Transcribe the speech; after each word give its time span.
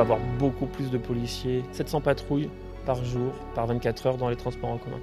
avoir 0.00 0.18
beaucoup 0.38 0.66
plus 0.66 0.90
de 0.90 0.98
policiers, 0.98 1.64
700 1.72 2.00
patrouilles 2.00 2.50
par 2.86 3.04
jour, 3.04 3.32
par 3.54 3.66
24 3.66 4.06
heures 4.06 4.16
dans 4.16 4.28
les 4.28 4.36
transports 4.36 4.70
en 4.70 4.78
commun. 4.78 5.00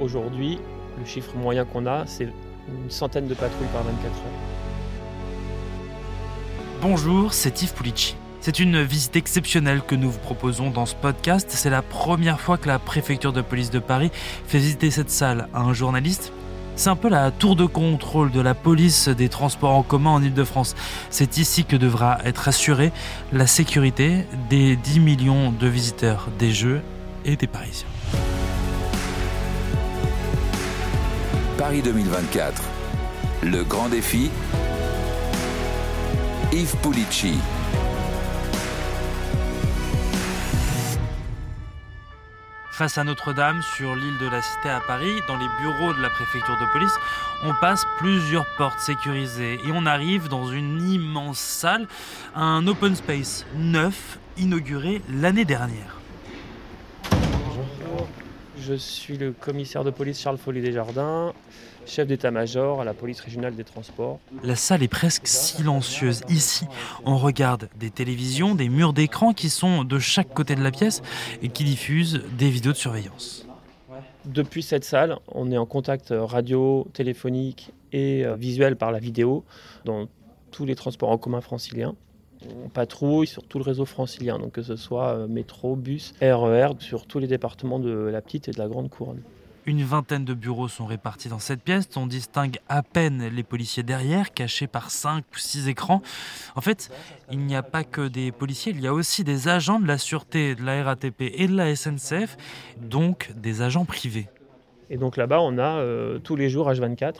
Aujourd'hui, 0.00 0.58
le 0.98 1.04
chiffre 1.04 1.34
moyen 1.36 1.64
qu'on 1.64 1.86
a, 1.86 2.04
c'est 2.06 2.24
une 2.68 2.90
centaine 2.90 3.26
de 3.26 3.34
patrouilles 3.34 3.68
par 3.72 3.82
24 3.82 4.04
heures. 4.04 4.12
Bonjour, 6.82 7.32
c'est 7.32 7.62
Yves 7.62 7.74
Pulici. 7.74 8.16
C'est 8.40 8.60
une 8.60 8.82
visite 8.82 9.16
exceptionnelle 9.16 9.80
que 9.82 9.94
nous 9.94 10.10
vous 10.10 10.18
proposons 10.18 10.70
dans 10.70 10.86
ce 10.86 10.94
podcast. 10.94 11.48
C'est 11.50 11.70
la 11.70 11.82
première 11.82 12.38
fois 12.38 12.58
que 12.58 12.68
la 12.68 12.78
préfecture 12.78 13.32
de 13.32 13.40
police 13.40 13.70
de 13.70 13.78
Paris 13.80 14.10
fait 14.46 14.58
visiter 14.58 14.90
cette 14.90 15.10
salle 15.10 15.48
à 15.52 15.62
un 15.62 15.72
journaliste. 15.72 16.32
C'est 16.78 16.90
un 16.90 16.96
peu 16.96 17.08
la 17.08 17.30
tour 17.30 17.56
de 17.56 17.64
contrôle 17.64 18.30
de 18.30 18.40
la 18.40 18.54
police 18.54 19.08
des 19.08 19.30
transports 19.30 19.74
en 19.74 19.82
commun 19.82 20.10
en 20.10 20.22
Ile-de-France. 20.22 20.76
C'est 21.08 21.38
ici 21.38 21.64
que 21.64 21.74
devra 21.74 22.18
être 22.24 22.48
assurée 22.48 22.92
la 23.32 23.46
sécurité 23.46 24.26
des 24.50 24.76
10 24.76 25.00
millions 25.00 25.52
de 25.52 25.66
visiteurs 25.68 26.28
des 26.38 26.52
Jeux 26.52 26.82
et 27.24 27.36
des 27.36 27.46
Parisiens. 27.46 27.88
Paris 31.56 31.80
2024. 31.80 32.62
Le 33.42 33.64
grand 33.64 33.88
défi. 33.88 34.30
Yves 36.52 36.76
Pulici. 36.82 37.38
Face 42.76 42.98
à 42.98 43.04
Notre-Dame, 43.04 43.62
sur 43.62 43.96
l'île 43.96 44.18
de 44.18 44.28
la 44.28 44.42
Cité 44.42 44.68
à 44.68 44.80
Paris, 44.80 45.22
dans 45.26 45.38
les 45.38 45.48
bureaux 45.62 45.94
de 45.94 46.02
la 46.02 46.10
préfecture 46.10 46.58
de 46.58 46.70
police, 46.72 46.92
on 47.42 47.54
passe 47.54 47.86
plusieurs 47.96 48.44
portes 48.58 48.80
sécurisées 48.80 49.54
et 49.54 49.72
on 49.72 49.86
arrive 49.86 50.28
dans 50.28 50.48
une 50.48 50.86
immense 50.86 51.38
salle, 51.38 51.88
un 52.34 52.66
open 52.66 52.94
space 52.94 53.46
neuf, 53.54 54.18
inauguré 54.36 55.00
l'année 55.08 55.46
dernière. 55.46 56.05
Je 58.58 58.74
suis 58.74 59.18
le 59.18 59.32
commissaire 59.32 59.84
de 59.84 59.90
police 59.90 60.20
Charles 60.20 60.38
Folly 60.38 60.62
Desjardins, 60.62 61.32
chef 61.84 62.06
d'état-major 62.06 62.80
à 62.80 62.84
la 62.84 62.94
police 62.94 63.20
régionale 63.20 63.54
des 63.54 63.64
transports. 63.64 64.18
La 64.42 64.56
salle 64.56 64.82
est 64.82 64.88
presque 64.88 65.26
silencieuse. 65.26 66.22
Ici, 66.28 66.66
on 67.04 67.18
regarde 67.18 67.68
des 67.78 67.90
télévisions, 67.90 68.54
des 68.54 68.68
murs 68.68 68.92
d'écran 68.92 69.32
qui 69.32 69.50
sont 69.50 69.84
de 69.84 69.98
chaque 69.98 70.32
côté 70.32 70.54
de 70.54 70.62
la 70.62 70.70
pièce 70.70 71.02
et 71.42 71.48
qui 71.48 71.64
diffusent 71.64 72.22
des 72.38 72.48
vidéos 72.48 72.72
de 72.72 72.76
surveillance. 72.76 73.46
Depuis 74.24 74.62
cette 74.62 74.84
salle, 74.84 75.18
on 75.28 75.52
est 75.52 75.58
en 75.58 75.66
contact 75.66 76.12
radio, 76.16 76.86
téléphonique 76.92 77.72
et 77.92 78.24
euh, 78.24 78.34
visuel 78.34 78.76
par 78.76 78.90
la 78.90 78.98
vidéo 78.98 79.44
dans 79.84 80.06
tous 80.50 80.64
les 80.64 80.74
transports 80.74 81.10
en 81.10 81.18
commun 81.18 81.40
franciliens. 81.40 81.94
On 82.64 82.68
patrouille 82.68 83.26
sur 83.26 83.42
tout 83.42 83.58
le 83.58 83.64
réseau 83.64 83.84
francilien, 83.84 84.38
donc 84.38 84.52
que 84.52 84.62
ce 84.62 84.76
soit 84.76 85.10
euh, 85.10 85.28
métro, 85.28 85.76
bus, 85.76 86.14
RER, 86.20 86.68
sur 86.78 87.06
tous 87.06 87.18
les 87.18 87.26
départements 87.26 87.78
de 87.78 87.90
la 87.90 88.20
petite 88.20 88.48
et 88.48 88.52
de 88.52 88.58
la 88.58 88.68
grande 88.68 88.90
couronne. 88.90 89.22
Une 89.66 89.82
vingtaine 89.82 90.24
de 90.24 90.32
bureaux 90.32 90.68
sont 90.68 90.86
répartis 90.86 91.28
dans 91.28 91.40
cette 91.40 91.60
pièce. 91.60 91.88
On 91.96 92.06
distingue 92.06 92.58
à 92.68 92.84
peine 92.84 93.26
les 93.26 93.42
policiers 93.42 93.82
derrière, 93.82 94.32
cachés 94.32 94.68
par 94.68 94.92
cinq 94.92 95.24
ou 95.34 95.38
six 95.38 95.66
écrans. 95.66 96.02
En 96.54 96.60
fait, 96.60 96.88
il 97.32 97.40
n'y 97.40 97.56
a 97.56 97.64
pas 97.64 97.82
que 97.82 98.06
des 98.06 98.30
policiers, 98.30 98.72
il 98.72 98.80
y 98.80 98.86
a 98.86 98.92
aussi 98.92 99.24
des 99.24 99.48
agents 99.48 99.80
de 99.80 99.88
la 99.88 99.98
sûreté, 99.98 100.54
de 100.54 100.62
la 100.62 100.84
RATP 100.84 101.22
et 101.34 101.48
de 101.48 101.56
la 101.56 101.74
SNCF, 101.74 102.36
donc 102.80 103.32
des 103.36 103.60
agents 103.60 103.84
privés. 103.84 104.28
Et 104.88 104.98
donc 104.98 105.16
là-bas, 105.16 105.40
on 105.40 105.58
a 105.58 105.78
euh, 105.78 106.20
tous 106.20 106.36
les 106.36 106.48
jours 106.48 106.70
H24 106.70 107.14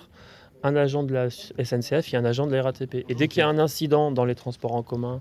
un 0.63 0.77
agent 0.77 1.03
de 1.03 1.15
la 1.15 1.31
SNCF 1.31 2.13
et 2.13 2.17
un 2.17 2.25
agent 2.25 2.47
de 2.47 2.55
la 2.55 2.63
RATP. 2.63 3.05
Et 3.09 3.15
dès 3.15 3.29
qu'il 3.29 3.41
y 3.41 3.43
a 3.43 3.49
un 3.49 3.59
incident 3.59 4.11
dans 4.11 4.25
les 4.25 4.35
transports 4.35 4.75
en 4.75 4.83
commun 4.83 5.21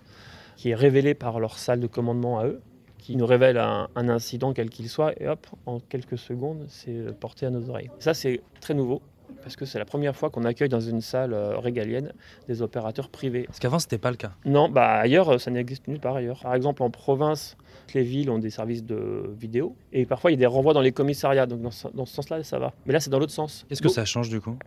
qui 0.55 0.69
est 0.69 0.75
révélé 0.75 1.13
par 1.13 1.39
leur 1.39 1.57
salle 1.57 1.79
de 1.79 1.87
commandement 1.87 2.39
à 2.39 2.47
eux, 2.47 2.61
qui 2.97 3.15
nous 3.17 3.25
révèle 3.25 3.57
un, 3.57 3.87
un 3.95 4.09
incident 4.09 4.53
quel 4.53 4.69
qu'il 4.69 4.89
soit, 4.89 5.13
et 5.21 5.27
hop, 5.27 5.45
en 5.65 5.79
quelques 5.79 6.17
secondes, 6.17 6.65
c'est 6.69 7.13
porté 7.19 7.45
à 7.45 7.51
nos 7.51 7.69
oreilles. 7.69 7.91
Ça, 7.99 8.13
c'est 8.13 8.41
très 8.61 8.73
nouveau. 8.73 9.01
Parce 9.41 9.55
que 9.55 9.65
c'est 9.65 9.77
la 9.77 9.85
première 9.85 10.15
fois 10.15 10.31
qu'on 10.31 10.43
accueille 10.43 10.69
dans 10.69 10.79
une 10.79 11.01
salle 11.01 11.33
euh, 11.33 11.57
régalienne 11.59 12.13
des 12.47 12.61
opérateurs 12.63 13.09
privés. 13.09 13.43
Parce 13.43 13.59
qu'avant, 13.59 13.77
ce 13.77 13.85
n'était 13.85 13.99
pas 13.99 14.09
le 14.09 14.17
cas. 14.17 14.31
Non, 14.45 14.69
bah 14.69 14.93
ailleurs, 14.95 15.39
ça 15.39 15.51
n'existe 15.51 15.87
nulle 15.87 15.99
part 15.99 16.15
ailleurs. 16.15 16.39
Par 16.39 16.55
exemple, 16.55 16.81
en 16.81 16.89
province, 16.89 17.57
les 17.93 18.01
villes 18.01 18.31
ont 18.31 18.39
des 18.39 18.49
services 18.49 18.83
de 18.83 19.35
vidéo. 19.39 19.75
Et 19.93 20.05
parfois, 20.05 20.31
il 20.31 20.33
y 20.33 20.37
a 20.37 20.39
des 20.39 20.45
renvois 20.47 20.73
dans 20.73 20.81
les 20.81 20.91
commissariats. 20.91 21.45
Donc, 21.45 21.61
dans 21.61 21.71
ce, 21.71 21.87
dans 21.89 22.05
ce 22.05 22.15
sens-là, 22.15 22.41
ça 22.43 22.57
va. 22.57 22.73
Mais 22.87 22.93
là, 22.93 22.99
c'est 22.99 23.11
dans 23.11 23.19
l'autre 23.19 23.33
sens. 23.33 23.65
Qu'est-ce 23.69 23.81
que 23.81 23.89
ça 23.89 24.05
change 24.05 24.29
du 24.29 24.41
coup? 24.41 24.57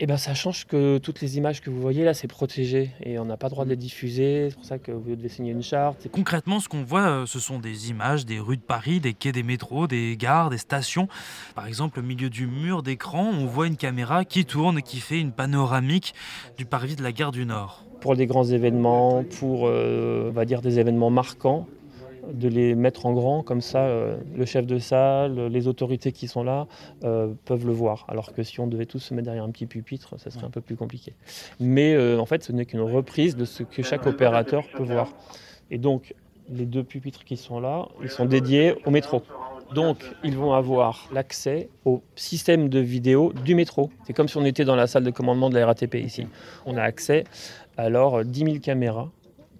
Eh 0.00 0.06
ben, 0.06 0.16
ça 0.16 0.32
change 0.32 0.64
que 0.66 0.98
toutes 0.98 1.20
les 1.20 1.38
images 1.38 1.60
que 1.60 1.70
vous 1.70 1.80
voyez 1.80 2.04
là, 2.04 2.14
c'est 2.14 2.28
protégé 2.28 2.90
et 3.02 3.18
on 3.18 3.24
n'a 3.24 3.36
pas 3.36 3.48
le 3.48 3.50
droit 3.50 3.64
de 3.64 3.70
les 3.70 3.76
diffuser. 3.76 4.48
C'est 4.50 4.54
pour 4.54 4.64
ça 4.64 4.78
que 4.78 4.92
vous 4.92 5.16
devez 5.16 5.28
signer 5.28 5.50
une 5.50 5.62
charte. 5.62 6.06
Concrètement, 6.12 6.60
ce 6.60 6.68
qu'on 6.68 6.84
voit, 6.84 7.08
euh, 7.08 7.26
ce 7.26 7.40
sont 7.40 7.58
des 7.58 7.90
images 7.90 8.24
des 8.24 8.38
rues 8.38 8.56
de 8.56 8.62
Paris, 8.62 9.00
des 9.00 9.12
quais 9.12 9.32
des 9.32 9.42
métros, 9.42 9.88
des 9.88 10.16
gares, 10.16 10.50
des 10.50 10.58
stations. 10.58 11.08
Par 11.56 11.66
exemple, 11.66 11.98
au 11.98 12.02
milieu 12.02 12.30
du 12.30 12.46
mur 12.46 12.84
d'écran, 12.84 13.24
on 13.24 13.46
voit 13.46 13.66
une 13.66 13.76
caméra 13.76 14.24
qui 14.24 14.44
tourne 14.44 14.78
et 14.78 14.82
qui 14.82 15.00
fait 15.00 15.20
une 15.20 15.32
panoramique 15.32 16.14
du 16.56 16.64
parvis 16.64 16.94
de 16.94 17.02
la 17.02 17.10
gare 17.10 17.32
du 17.32 17.44
Nord. 17.44 17.84
Pour 18.00 18.14
des 18.14 18.26
grands 18.26 18.44
événements, 18.44 19.24
pour 19.40 19.66
euh, 19.66 20.28
on 20.28 20.32
va 20.32 20.44
dire 20.44 20.62
des 20.62 20.78
événements 20.78 21.10
marquants, 21.10 21.66
de 22.32 22.48
les 22.48 22.74
mettre 22.74 23.06
en 23.06 23.12
grand, 23.12 23.42
comme 23.42 23.60
ça 23.60 23.80
euh, 23.80 24.16
le 24.36 24.44
chef 24.44 24.66
de 24.66 24.78
salle, 24.78 25.46
les 25.46 25.68
autorités 25.68 26.12
qui 26.12 26.28
sont 26.28 26.42
là 26.42 26.66
euh, 27.04 27.32
peuvent 27.44 27.66
le 27.66 27.72
voir. 27.72 28.04
Alors 28.08 28.32
que 28.32 28.42
si 28.42 28.60
on 28.60 28.66
devait 28.66 28.86
tous 28.86 28.98
se 28.98 29.14
mettre 29.14 29.26
derrière 29.26 29.44
un 29.44 29.50
petit 29.50 29.66
pupitre, 29.66 30.14
ça 30.18 30.30
serait 30.30 30.44
un 30.44 30.50
peu 30.50 30.60
plus 30.60 30.76
compliqué. 30.76 31.14
Mais 31.60 31.94
euh, 31.94 32.18
en 32.18 32.26
fait, 32.26 32.44
ce 32.44 32.52
n'est 32.52 32.66
qu'une 32.66 32.80
reprise 32.80 33.36
de 33.36 33.44
ce 33.44 33.62
que 33.62 33.82
chaque 33.82 34.06
opérateur 34.06 34.64
peut 34.76 34.82
voir. 34.82 35.12
Et 35.70 35.78
donc, 35.78 36.14
les 36.50 36.66
deux 36.66 36.84
pupitres 36.84 37.24
qui 37.24 37.36
sont 37.36 37.60
là, 37.60 37.88
ils 38.02 38.10
sont 38.10 38.24
dédiés 38.24 38.74
au 38.86 38.90
métro. 38.90 39.22
Donc, 39.74 39.98
ils 40.24 40.34
vont 40.34 40.54
avoir 40.54 41.08
l'accès 41.12 41.68
au 41.84 42.02
système 42.16 42.70
de 42.70 42.78
vidéo 42.78 43.34
du 43.44 43.54
métro. 43.54 43.90
C'est 44.06 44.14
comme 44.14 44.28
si 44.28 44.38
on 44.38 44.44
était 44.46 44.64
dans 44.64 44.76
la 44.76 44.86
salle 44.86 45.04
de 45.04 45.10
commandement 45.10 45.50
de 45.50 45.58
la 45.58 45.66
RATP 45.66 45.96
ici. 45.96 46.26
On 46.64 46.76
a 46.78 46.82
accès 46.82 47.24
à 47.76 47.82
alors 47.82 48.24
10 48.24 48.44
000 48.44 48.58
caméras 48.58 49.10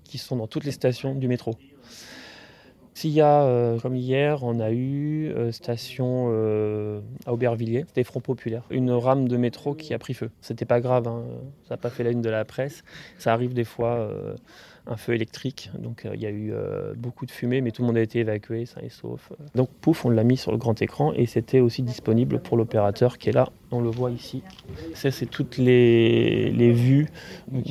qui 0.04 0.18
sont 0.18 0.36
dans 0.36 0.46
toutes 0.46 0.64
les 0.64 0.72
stations 0.72 1.14
du 1.14 1.28
métro. 1.28 1.54
S'il 2.98 3.12
y 3.12 3.20
a, 3.20 3.44
euh, 3.44 3.78
comme 3.78 3.94
hier, 3.94 4.42
on 4.42 4.58
a 4.58 4.72
eu 4.72 5.28
euh, 5.28 5.52
station 5.52 6.30
euh, 6.32 7.00
à 7.26 7.32
Aubervilliers, 7.32 7.84
c'était 7.86 8.02
Front 8.02 8.18
Populaire, 8.18 8.64
une 8.70 8.90
rame 8.90 9.28
de 9.28 9.36
métro 9.36 9.76
qui 9.76 9.94
a 9.94 10.00
pris 10.00 10.14
feu. 10.14 10.32
C'était 10.40 10.64
pas 10.64 10.80
grave, 10.80 11.06
hein, 11.06 11.22
ça 11.68 11.74
n'a 11.74 11.76
pas 11.76 11.90
fait 11.90 12.02
la 12.02 12.10
une 12.10 12.22
de 12.22 12.28
la 12.28 12.44
presse. 12.44 12.82
Ça 13.16 13.32
arrive 13.32 13.54
des 13.54 13.62
fois, 13.62 14.10
un 14.88 14.96
feu 14.96 15.14
électrique, 15.14 15.70
donc 15.78 16.06
il 16.12 16.20
y 16.20 16.26
a 16.26 16.30
eu 16.30 16.52
beaucoup 16.96 17.26
de 17.26 17.30
fumée, 17.30 17.60
mais 17.60 17.70
tout 17.70 17.82
le 17.82 17.88
monde 17.88 17.98
a 17.98 18.00
été 18.00 18.20
évacué, 18.20 18.64
sain 18.66 18.80
et 18.82 18.88
sauf. 18.88 19.32
Donc 19.54 19.68
pouf, 19.80 20.04
on 20.04 20.10
l'a 20.10 20.24
mis 20.24 20.36
sur 20.36 20.50
le 20.50 20.58
grand 20.58 20.80
écran 20.80 21.12
et 21.12 21.26
c'était 21.26 21.60
aussi 21.60 21.82
disponible 21.82 22.40
pour 22.40 22.56
l'opérateur 22.56 23.18
qui 23.18 23.28
est 23.28 23.32
là, 23.32 23.50
on 23.70 23.80
le 23.80 23.90
voit 23.90 24.10
ici. 24.10 24.42
Ça, 24.94 25.10
c'est 25.10 25.26
toutes 25.26 25.58
les, 25.58 26.50
les 26.50 26.72
vues 26.72 27.08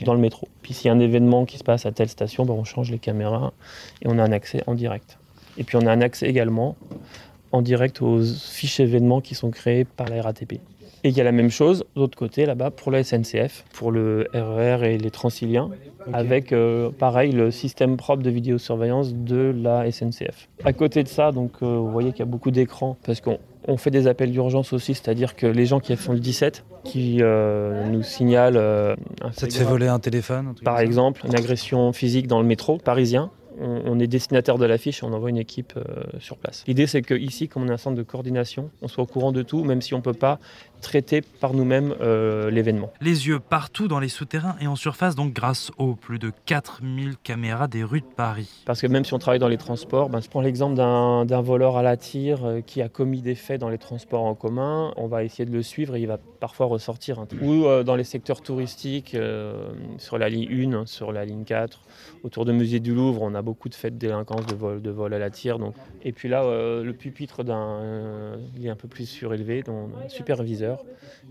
dans 0.05 0.13
le 0.13 0.19
métro. 0.19 0.47
Puis 0.61 0.73
s'il 0.73 0.87
y 0.87 0.89
a 0.89 0.93
un 0.93 0.99
événement 0.99 1.45
qui 1.45 1.57
se 1.57 1.63
passe 1.63 1.85
à 1.85 1.91
telle 1.91 2.09
station, 2.09 2.45
ben, 2.45 2.53
on 2.53 2.63
change 2.63 2.91
les 2.91 2.99
caméras 2.99 3.53
et 4.01 4.07
on 4.07 4.17
a 4.19 4.23
un 4.23 4.31
accès 4.31 4.63
en 4.67 4.75
direct. 4.75 5.17
Et 5.57 5.63
puis 5.63 5.77
on 5.77 5.85
a 5.87 5.91
un 5.91 6.01
accès 6.01 6.27
également 6.27 6.75
en 7.51 7.61
direct 7.61 8.01
aux 8.01 8.21
fiches 8.21 8.79
événements 8.79 9.21
qui 9.21 9.35
sont 9.35 9.49
créés 9.49 9.85
par 9.85 10.07
la 10.09 10.21
RATP. 10.21 10.59
Et 11.03 11.09
il 11.09 11.17
y 11.17 11.21
a 11.21 11.23
la 11.23 11.31
même 11.31 11.51
chose 11.51 11.85
de 11.95 12.01
l'autre 12.01 12.17
côté 12.17 12.45
là-bas 12.45 12.71
pour 12.71 12.91
la 12.91 13.03
SNCF, 13.03 13.65
pour 13.73 13.91
le 13.91 14.27
RER 14.33 14.93
et 14.93 14.97
les 14.97 15.11
Transiliens, 15.11 15.69
avec 16.13 16.51
euh, 16.51 16.89
pareil 16.89 17.31
le 17.31 17.51
système 17.51 17.97
propre 17.97 18.23
de 18.23 18.29
vidéosurveillance 18.29 19.13
de 19.13 19.53
la 19.55 19.89
SNCF. 19.91 20.49
À 20.63 20.73
côté 20.73 21.03
de 21.03 21.07
ça, 21.07 21.31
donc 21.31 21.51
euh, 21.61 21.65
vous 21.65 21.91
voyez 21.91 22.11
qu'il 22.11 22.19
y 22.19 22.23
a 22.23 22.25
beaucoup 22.25 22.51
d'écrans 22.51 22.97
parce 23.05 23.21
qu'on 23.21 23.39
on 23.67 23.77
fait 23.77 23.91
des 23.91 24.07
appels 24.07 24.31
d'urgence 24.31 24.73
aussi, 24.73 24.93
c'est-à-dire 24.93 25.35
que 25.35 25.45
les 25.45 25.65
gens 25.65 25.79
qui 25.79 25.95
font 25.95 26.13
le 26.13 26.19
17, 26.19 26.65
qui 26.83 27.17
euh, 27.21 27.85
nous 27.89 28.03
signalent 28.03 28.57
un 28.57 29.31
Ça 29.33 29.47
te 29.47 29.53
fait 29.53 29.63
voler 29.63 29.87
un 29.87 29.99
téléphone 29.99 30.47
un 30.47 30.63
par 30.63 30.79
exemple, 30.79 31.25
une 31.25 31.35
agression 31.35 31.91
physique 31.93 32.27
dans 32.27 32.39
le 32.39 32.47
métro 32.47 32.77
parisien. 32.77 33.29
On, 33.59 33.99
est 33.99 34.05
destinataire 34.05 34.59
de 34.59 34.65
l'affiche 34.65 35.01
et 35.01 35.05
on 35.05 35.13
envoie 35.13 35.31
une 35.31 35.37
équipe 35.37 35.73
euh, 35.77 36.03
sur 36.19 36.37
place. 36.37 36.63
L'idée, 36.67 36.85
c'est 36.85 37.01
que 37.01 37.15
ici, 37.15 37.47
comme 37.47 37.63
on 37.63 37.67
est 37.69 37.71
un 37.71 37.77
centre 37.77 37.97
de 37.97 38.03
coordination, 38.03 38.69
on 38.83 38.87
soit 38.87 39.03
au 39.03 39.07
courant 39.07 39.31
de 39.31 39.41
tout, 39.41 39.63
même 39.63 39.81
si 39.81 39.95
on 39.95 39.97
ne 39.97 40.03
peut 40.03 40.13
pas 40.13 40.39
traiter 40.81 41.21
par 41.21 41.53
nous-mêmes 41.53 41.95
euh, 42.01 42.49
l'événement. 42.49 42.91
Les 43.01 43.27
yeux 43.27 43.39
partout 43.39 43.87
dans 43.87 43.99
les 43.99 44.09
souterrains 44.09 44.55
et 44.61 44.67
en 44.67 44.75
surface, 44.75 45.15
donc 45.15 45.33
grâce 45.33 45.71
aux 45.77 45.95
plus 45.95 46.19
de 46.19 46.31
4000 46.45 47.15
caméras 47.23 47.67
des 47.67 47.83
rues 47.83 48.01
de 48.01 48.05
Paris. 48.05 48.63
Parce 48.65 48.81
que 48.81 48.87
même 48.87 49.05
si 49.05 49.13
on 49.13 49.19
travaille 49.19 49.39
dans 49.39 49.47
les 49.47 49.57
transports, 49.57 50.09
ben, 50.09 50.21
je 50.21 50.29
prends 50.29 50.41
l'exemple 50.41 50.75
d'un 50.75 51.41
voleur 51.41 51.77
à 51.77 51.83
la 51.83 51.97
tire 51.97 52.45
euh, 52.45 52.61
qui 52.61 52.81
a 52.81 52.89
commis 52.89 53.21
des 53.21 53.35
faits 53.35 53.59
dans 53.61 53.69
les 53.69 53.77
transports 53.77 54.23
en 54.23 54.35
commun. 54.35 54.93
On 54.97 55.07
va 55.07 55.23
essayer 55.23 55.45
de 55.45 55.51
le 55.51 55.63
suivre 55.63 55.95
et 55.95 56.01
il 56.01 56.07
va 56.07 56.17
parfois 56.39 56.65
ressortir. 56.67 57.19
hein. 57.19 57.27
Ou 57.41 57.65
euh, 57.65 57.83
dans 57.83 57.95
les 57.95 58.03
secteurs 58.03 58.41
touristiques, 58.41 59.15
euh, 59.15 59.69
sur 59.97 60.17
la 60.17 60.29
ligne 60.29 60.73
1, 60.73 60.85
sur 60.85 61.11
la 61.11 61.25
ligne 61.25 61.43
4, 61.43 61.81
autour 62.23 62.45
du 62.45 62.51
musée 62.53 62.79
du 62.79 62.93
Louvre, 62.93 63.21
on 63.21 63.33
a 63.35 63.41
beaucoup 63.41 63.69
de 63.69 63.75
faits 63.75 63.93
de 63.93 63.99
délinquance, 63.99 64.45
de 64.45 64.55
vol, 64.55 64.81
de 64.81 64.89
vol 64.89 65.13
à 65.13 65.19
la 65.19 65.29
tire. 65.29 65.59
Donc. 65.59 65.75
Et 66.03 66.11
puis 66.11 66.29
là, 66.29 66.43
le 66.43 66.91
pupitre 66.93 67.43
d'un, 67.43 68.37
il 68.55 68.65
est 68.65 68.69
un 68.69 68.75
peu 68.75 68.87
plus 68.87 69.05
surélevé, 69.05 69.63
donc 69.63 69.89
un 70.05 70.09
superviseur 70.09 70.66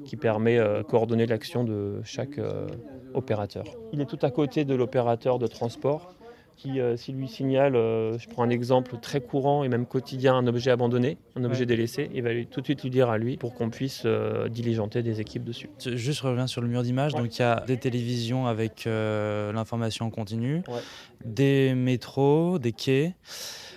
qui 0.04 0.16
permet 0.16 0.56
de 0.58 0.82
coordonner 0.82 1.26
l'action 1.26 1.64
de 1.64 2.00
chaque 2.04 2.38
euh, 2.38 2.66
opérateur. 3.14 3.64
Il 3.92 4.00
est 4.00 4.06
tout 4.06 4.18
à 4.22 4.30
côté 4.30 4.64
de 4.64 4.74
l'opérateur 4.74 5.38
de 5.38 5.46
transport 5.46 6.12
qui, 6.56 6.80
euh, 6.80 6.96
s'il 6.96 7.16
lui 7.16 7.28
signale, 7.28 7.76
euh, 7.76 8.16
je 8.18 8.26
prends 8.30 8.42
un 8.42 8.48
exemple 8.48 8.96
très 9.02 9.20
courant 9.20 9.62
et 9.62 9.68
même 9.68 9.84
quotidien, 9.84 10.34
un 10.36 10.46
objet 10.46 10.70
abandonné, 10.70 11.18
un 11.34 11.44
objet 11.44 11.60
Ouais. 11.60 11.66
délaissé, 11.66 12.08
il 12.14 12.22
va 12.22 12.32
lui- 12.32 12.46
tout 12.46 12.62
de 12.62 12.64
suite 12.66 12.82
lui 12.82 12.88
dire 12.88 13.10
à 13.10 13.18
lui 13.18 13.36
pour 13.36 13.52
qu'on 13.52 13.68
puisse 13.68 14.04
euh, 14.06 14.48
diligenter 14.48 15.02
des 15.02 15.20
équipes 15.20 15.44
dessus. 15.44 15.68
Juste 15.84 16.22
je 16.22 16.26
reviens 16.26 16.46
sur 16.46 16.62
le 16.62 16.68
mur 16.68 16.82
d'image. 16.82 17.12
Ouais. 17.12 17.20
Donc 17.20 17.36
il 17.38 17.42
y 17.42 17.44
a 17.44 17.62
des 17.66 17.76
télévisions 17.76 18.46
avec 18.46 18.86
euh, 18.86 19.52
l'information 19.52 20.06
en 20.06 20.10
continu, 20.10 20.62
Ouais. 20.68 20.80
des 21.26 21.74
métros, 21.74 22.58
des 22.58 22.72
quais, 22.72 23.12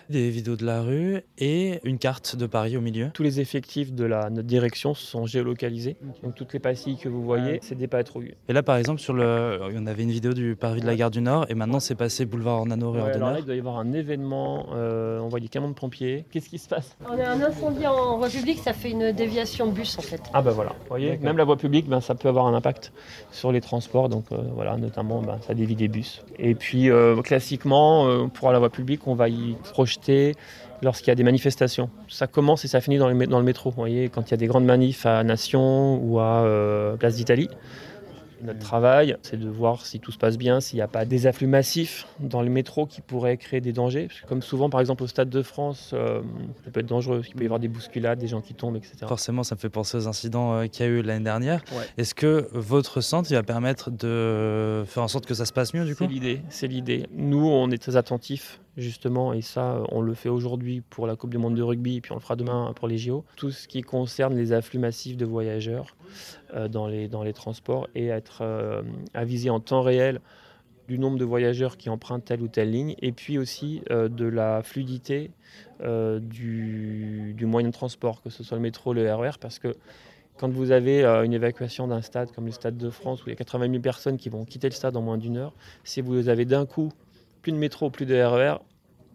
des 0.09 0.29
vidéos 0.29 0.55
de 0.55 0.65
la 0.65 0.81
rue 0.81 1.21
et 1.37 1.79
une 1.83 1.97
carte 1.97 2.35
de 2.35 2.45
Paris 2.45 2.77
au 2.77 2.81
milieu. 2.81 3.09
Tous 3.13 3.23
les 3.23 3.39
effectifs 3.39 3.93
de 3.93 4.05
la, 4.05 4.29
notre 4.29 4.47
direction 4.47 4.93
sont 4.93 5.25
géolocalisés. 5.25 5.97
Donc 6.23 6.35
toutes 6.35 6.53
les 6.53 6.59
pastilles 6.59 6.97
que 6.97 7.09
vous 7.09 7.23
voyez, 7.23 7.59
c'est 7.61 7.75
des 7.75 7.87
patrouilles. 7.87 8.33
Et 8.47 8.53
là 8.53 8.63
par 8.63 8.77
exemple 8.77 8.99
sur 8.99 9.13
le, 9.13 9.59
on 9.75 9.85
avait 9.87 10.03
une 10.03 10.11
vidéo 10.11 10.33
du 10.33 10.55
parvis 10.55 10.81
de 10.81 10.87
la 10.87 10.95
gare 10.95 11.11
du 11.11 11.21
Nord 11.21 11.45
et 11.49 11.55
maintenant 11.55 11.79
c'est 11.79 11.95
passé 11.95 12.25
boulevard 12.25 12.65
Nano 12.65 12.89
Ouais, 12.89 13.01
alors 13.01 13.31
là, 13.31 13.39
il 13.39 13.45
doit 13.45 13.55
y 13.55 13.59
avoir 13.59 13.77
un 13.77 13.93
événement, 13.93 14.67
euh, 14.73 15.19
on 15.19 15.27
voit 15.27 15.39
des 15.39 15.47
camions 15.47 15.69
de 15.69 15.73
pompiers. 15.73 16.25
Qu'est-ce 16.31 16.49
qui 16.49 16.57
se 16.57 16.67
passe? 16.67 16.97
On 17.07 17.19
a 17.19 17.29
un 17.29 17.41
incendie 17.41 17.85
en 17.85 18.17
voie 18.17 18.29
publique, 18.29 18.59
ça 18.59 18.73
fait 18.73 18.89
une 18.91 19.11
déviation 19.11 19.67
de 19.67 19.71
bus 19.73 19.97
en 19.99 20.01
fait. 20.01 20.21
Ah 20.33 20.41
bah 20.41 20.51
voilà, 20.51 20.71
vous 20.71 20.87
voyez, 20.89 21.17
même 21.17 21.37
la 21.37 21.43
voie 21.43 21.57
publique, 21.57 21.87
ben, 21.87 22.01
ça 22.01 22.15
peut 22.15 22.27
avoir 22.27 22.47
un 22.47 22.53
impact 22.53 22.91
sur 23.31 23.51
les 23.51 23.61
transports, 23.61 24.09
donc 24.09 24.25
euh, 24.31 24.37
voilà, 24.55 24.77
notamment 24.77 25.21
ben, 25.21 25.37
ça 25.45 25.53
dévie 25.53 25.75
des 25.75 25.87
bus. 25.87 26.23
Et 26.39 26.55
puis 26.55 26.89
euh, 26.89 27.21
classiquement, 27.21 28.07
euh, 28.07 28.27
pour 28.27 28.51
la 28.51 28.59
voie 28.59 28.69
publique, 28.69 29.07
on 29.07 29.15
va 29.15 29.29
y 29.29 29.55
projeter 29.71 29.98
lorsqu'il 30.81 31.07
y 31.09 31.11
a 31.11 31.15
des 31.15 31.23
manifestations. 31.23 31.89
Ça 32.07 32.27
commence 32.27 32.65
et 32.65 32.67
ça 32.67 32.81
finit 32.81 32.97
dans, 32.97 33.09
le 33.09 33.43
métro, 33.43 33.69
vous 33.69 33.75
voyez, 33.75 34.09
quand 34.09 34.29
il 34.29 34.31
y 34.31 34.33
a 34.33 34.37
des 34.37 34.47
grandes 34.47 34.65
manifs 34.65 35.05
à 35.05 35.23
Nation 35.23 35.97
ou 36.03 36.19
à 36.19 36.43
euh, 36.43 36.95
Place 36.95 37.15
d'Italie. 37.15 37.49
Notre 38.41 38.59
travail, 38.59 39.17
c'est 39.21 39.37
de 39.37 39.49
voir 39.49 39.85
si 39.85 39.99
tout 39.99 40.11
se 40.11 40.17
passe 40.17 40.37
bien, 40.37 40.61
s'il 40.61 40.77
n'y 40.77 40.81
a 40.81 40.87
pas 40.87 41.03
des 41.03 41.27
afflux 41.27 41.47
massifs 41.47 42.07
dans 42.21 42.41
le 42.41 42.49
métro 42.49 42.85
qui 42.85 43.01
pourraient 43.01 43.35
créer 43.35 43.59
des 43.59 43.73
dangers. 43.73 44.07
Parce 44.07 44.21
que 44.21 44.27
comme 44.27 44.41
souvent, 44.41 44.69
par 44.69 44.79
exemple, 44.79 45.03
au 45.03 45.07
Stade 45.07 45.29
de 45.29 45.41
France, 45.41 45.91
euh, 45.93 46.21
ça 46.63 46.71
peut 46.71 46.79
être 46.79 46.85
dangereux. 46.85 47.21
Il 47.27 47.35
peut 47.35 47.43
y 47.43 47.47
avoir 47.47 47.59
des 47.59 47.67
bousculades, 47.67 48.17
des 48.17 48.27
gens 48.27 48.39
qui 48.39 48.53
tombent, 48.53 48.77
etc. 48.77 48.95
Forcément, 49.07 49.43
ça 49.43 49.55
me 49.55 49.59
fait 49.59 49.69
penser 49.69 49.97
aux 49.97 50.07
incidents 50.07 50.53
euh, 50.53 50.67
qu'il 50.67 50.85
y 50.85 50.89
a 50.89 50.91
eu 50.91 51.01
l'année 51.01 51.23
dernière. 51.23 51.61
Ouais. 51.73 51.83
Est-ce 51.97 52.15
que 52.15 52.47
votre 52.53 53.01
centre 53.01 53.29
il 53.29 53.33
va 53.33 53.43
permettre 53.43 53.91
de 53.91 54.83
faire 54.87 55.03
en 55.03 55.09
sorte 55.09 55.25
que 55.25 55.33
ça 55.33 55.45
se 55.45 55.51
passe 55.51 55.73
mieux 55.73 55.83
du 55.83 55.95
coup? 55.95 56.05
C'est 56.05 56.09
l'idée, 56.09 56.41
c'est 56.49 56.67
l'idée. 56.67 57.07
Nous, 57.13 57.45
on 57.45 57.69
est 57.71 57.77
très 57.77 57.97
attentifs, 57.97 58.61
justement, 58.79 59.33
et 59.33 59.41
ça, 59.41 59.81
on 59.89 60.01
le 60.01 60.13
fait 60.13 60.29
aujourd'hui 60.29 60.81
pour 60.81 61.07
la 61.07 61.15
Coupe 61.15 61.31
du 61.31 61.37
Monde 61.37 61.55
de 61.55 61.61
rugby, 61.61 62.01
puis 62.01 62.11
on 62.11 62.15
le 62.15 62.21
fera 62.21 62.35
demain 62.35 62.73
pour 62.75 62.87
les 62.87 62.97
JO. 62.97 63.23
Tout 63.35 63.51
ce 63.51 63.67
qui 63.67 63.81
concerne 63.81 64.35
les 64.35 64.53
afflux 64.53 64.79
massifs 64.79 65.17
de 65.17 65.25
voyageurs 65.25 65.95
euh, 66.55 66.67
dans, 66.67 66.87
les, 66.87 67.33
transports 67.33 67.87
et 67.95 68.07
être 68.07 68.39
euh, 68.41 68.81
avisé 69.13 69.49
en 69.49 69.59
temps 69.59 69.81
réel 69.81 70.19
du 70.87 70.97
nombre 70.97 71.19
de 71.19 71.25
voyageurs 71.25 71.77
qui 71.77 71.89
empruntent 71.89 72.25
telle 72.25 72.41
ou 72.41 72.47
telle 72.47 72.71
ligne, 72.71 72.95
et 73.01 73.11
puis 73.11 73.37
aussi 73.37 73.83
euh, 73.91 74.09
de 74.09 74.25
la 74.25 74.63
fluidité 74.63 75.31
du, 75.79 77.33
du 77.37 77.45
moyen 77.45 77.69
de 77.69 77.73
transport, 77.73 78.21
que 78.21 78.29
ce 78.29 78.43
soit 78.43 78.57
le 78.57 78.61
métro, 78.61 78.91
le 78.93 79.13
RER, 79.13 79.37
parce 79.39 79.59
que 79.59 79.75
quand 80.37 80.49
vous 80.49 80.71
avez 80.71 81.05
une 81.05 81.33
évacuation 81.33 81.87
d'un 81.87 82.01
stade 82.01 82.31
comme 82.31 82.45
le 82.45 82.51
Stade 82.51 82.77
de 82.77 82.89
France, 82.89 83.23
où 83.23 83.27
il 83.27 83.29
y 83.29 83.33
a 83.33 83.35
80 83.35 83.69
000 83.69 83.81
personnes 83.81 84.17
qui 84.17 84.29
vont 84.29 84.45
quitter 84.45 84.67
le 84.67 84.73
stade 84.73 84.95
en 84.97 85.01
moins 85.01 85.17
d'une 85.17 85.37
heure, 85.37 85.53
si 85.83 86.01
vous 86.01 86.29
avez 86.29 86.45
d'un 86.45 86.65
coup 86.65 86.91
plus 87.41 87.51
de 87.51 87.57
métro, 87.57 87.89
plus 87.89 88.05
de 88.05 88.15
RER, 88.15 88.57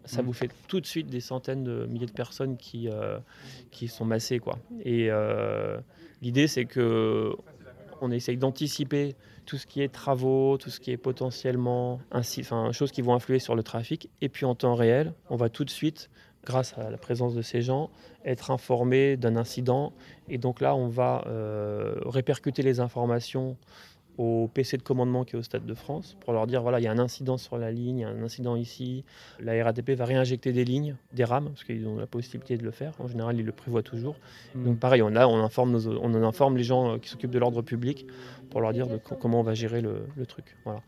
ça 0.05 0.21
Mm. 0.21 0.25
vous 0.25 0.33
fait 0.33 0.49
tout 0.67 0.79
de 0.79 0.85
suite 0.85 1.07
des 1.07 1.19
centaines 1.19 1.63
de 1.63 1.85
milliers 1.87 2.05
de 2.05 2.11
personnes 2.11 2.57
qui, 2.57 2.89
euh, 2.89 3.19
qui 3.71 3.87
sont 3.87 4.05
massées. 4.05 4.39
Quoi. 4.39 4.57
Et 4.83 5.07
euh, 5.09 5.77
l'idée, 6.21 6.47
c'est 6.47 6.65
que 6.65 7.31
on 8.01 8.11
essaye 8.11 8.37
d'anticiper 8.37 9.15
tout 9.45 9.57
ce 9.57 9.65
qui 9.65 9.81
est 9.81 9.91
travaux, 9.91 10.57
tout 10.57 10.69
ce 10.69 10.79
qui 10.79 10.91
est 10.91 10.97
potentiellement 10.97 11.99
ainsi, 12.11 12.41
enfin, 12.41 12.71
choses 12.71 12.91
qui 12.91 13.01
vont 13.01 13.13
influer 13.13 13.39
sur 13.39 13.55
le 13.55 13.63
trafic. 13.63 14.09
Et 14.21 14.29
puis 14.29 14.45
en 14.45 14.55
temps 14.55 14.75
réel, 14.75 15.13
on 15.29 15.35
va 15.35 15.49
tout 15.49 15.63
de 15.63 15.69
suite, 15.69 16.09
grâce 16.43 16.77
à 16.77 16.89
la 16.89 16.97
présence 16.97 17.33
de 17.35 17.41
ces 17.41 17.61
gens, 17.61 17.89
être 18.25 18.51
informé 18.51 19.17
d'un 19.17 19.35
incident. 19.35 19.93
Et 20.27 20.37
donc 20.37 20.61
là, 20.61 20.75
on 20.75 20.87
va 20.87 21.23
euh, 21.27 21.95
répercuter 22.05 22.63
les 22.63 22.79
informations 22.79 23.55
au 24.17 24.49
PC 24.53 24.77
de 24.77 24.81
commandement 24.83 25.23
qui 25.25 25.35
est 25.35 25.39
au 25.39 25.43
Stade 25.43 25.65
de 25.65 25.73
France 25.73 26.15
pour 26.21 26.31
leur 26.33 26.47
dire 26.47 26.61
voilà, 26.61 26.79
il 26.79 26.83
y 26.83 26.87
a 26.87 26.91
un 26.91 26.99
incident 26.99 27.37
sur 27.37 27.57
la 27.57 27.71
ligne, 27.71 27.97
il 27.99 28.01
y 28.01 28.03
a 28.05 28.09
un 28.09 28.23
incident 28.23 28.55
ici. 28.55 29.03
La 29.39 29.61
RATP 29.63 29.91
va 29.91 30.05
réinjecter 30.05 30.53
des 30.53 30.63
lignes, 30.65 30.95
des 31.13 31.23
rames, 31.25 31.49
parce 31.49 31.63
qu'ils 31.63 31.85
ont 31.87 31.97
la 31.97 32.07
possibilité 32.07 32.57
de 32.57 32.63
le 32.63 32.71
faire. 32.71 32.93
En 32.99 33.07
général, 33.07 33.37
ils 33.39 33.45
le 33.45 33.51
prévoient 33.51 33.83
toujours. 33.83 34.15
Donc 34.55 34.79
pareil, 34.79 35.01
on, 35.01 35.15
a, 35.15 35.27
on, 35.27 35.37
informe 35.43 35.71
nos- 35.73 35.97
on 35.99 36.13
en 36.13 36.23
informe 36.23 36.55
les 36.57 36.63
gens 36.63 36.93
euh, 36.93 36.97
qui 36.97 37.09
s'occupent 37.09 37.31
de 37.31 37.39
l'ordre 37.39 37.61
public 37.61 38.07
pour 38.49 38.61
leur 38.61 38.71
dire 38.73 38.87
de 38.87 38.97
comment 38.97 39.41
on 39.41 39.43
va 39.43 39.53
gérer 39.53 39.81
le, 39.81 40.05
le 40.15 40.25
truc. 40.25 40.55
Voilà. 40.63 40.81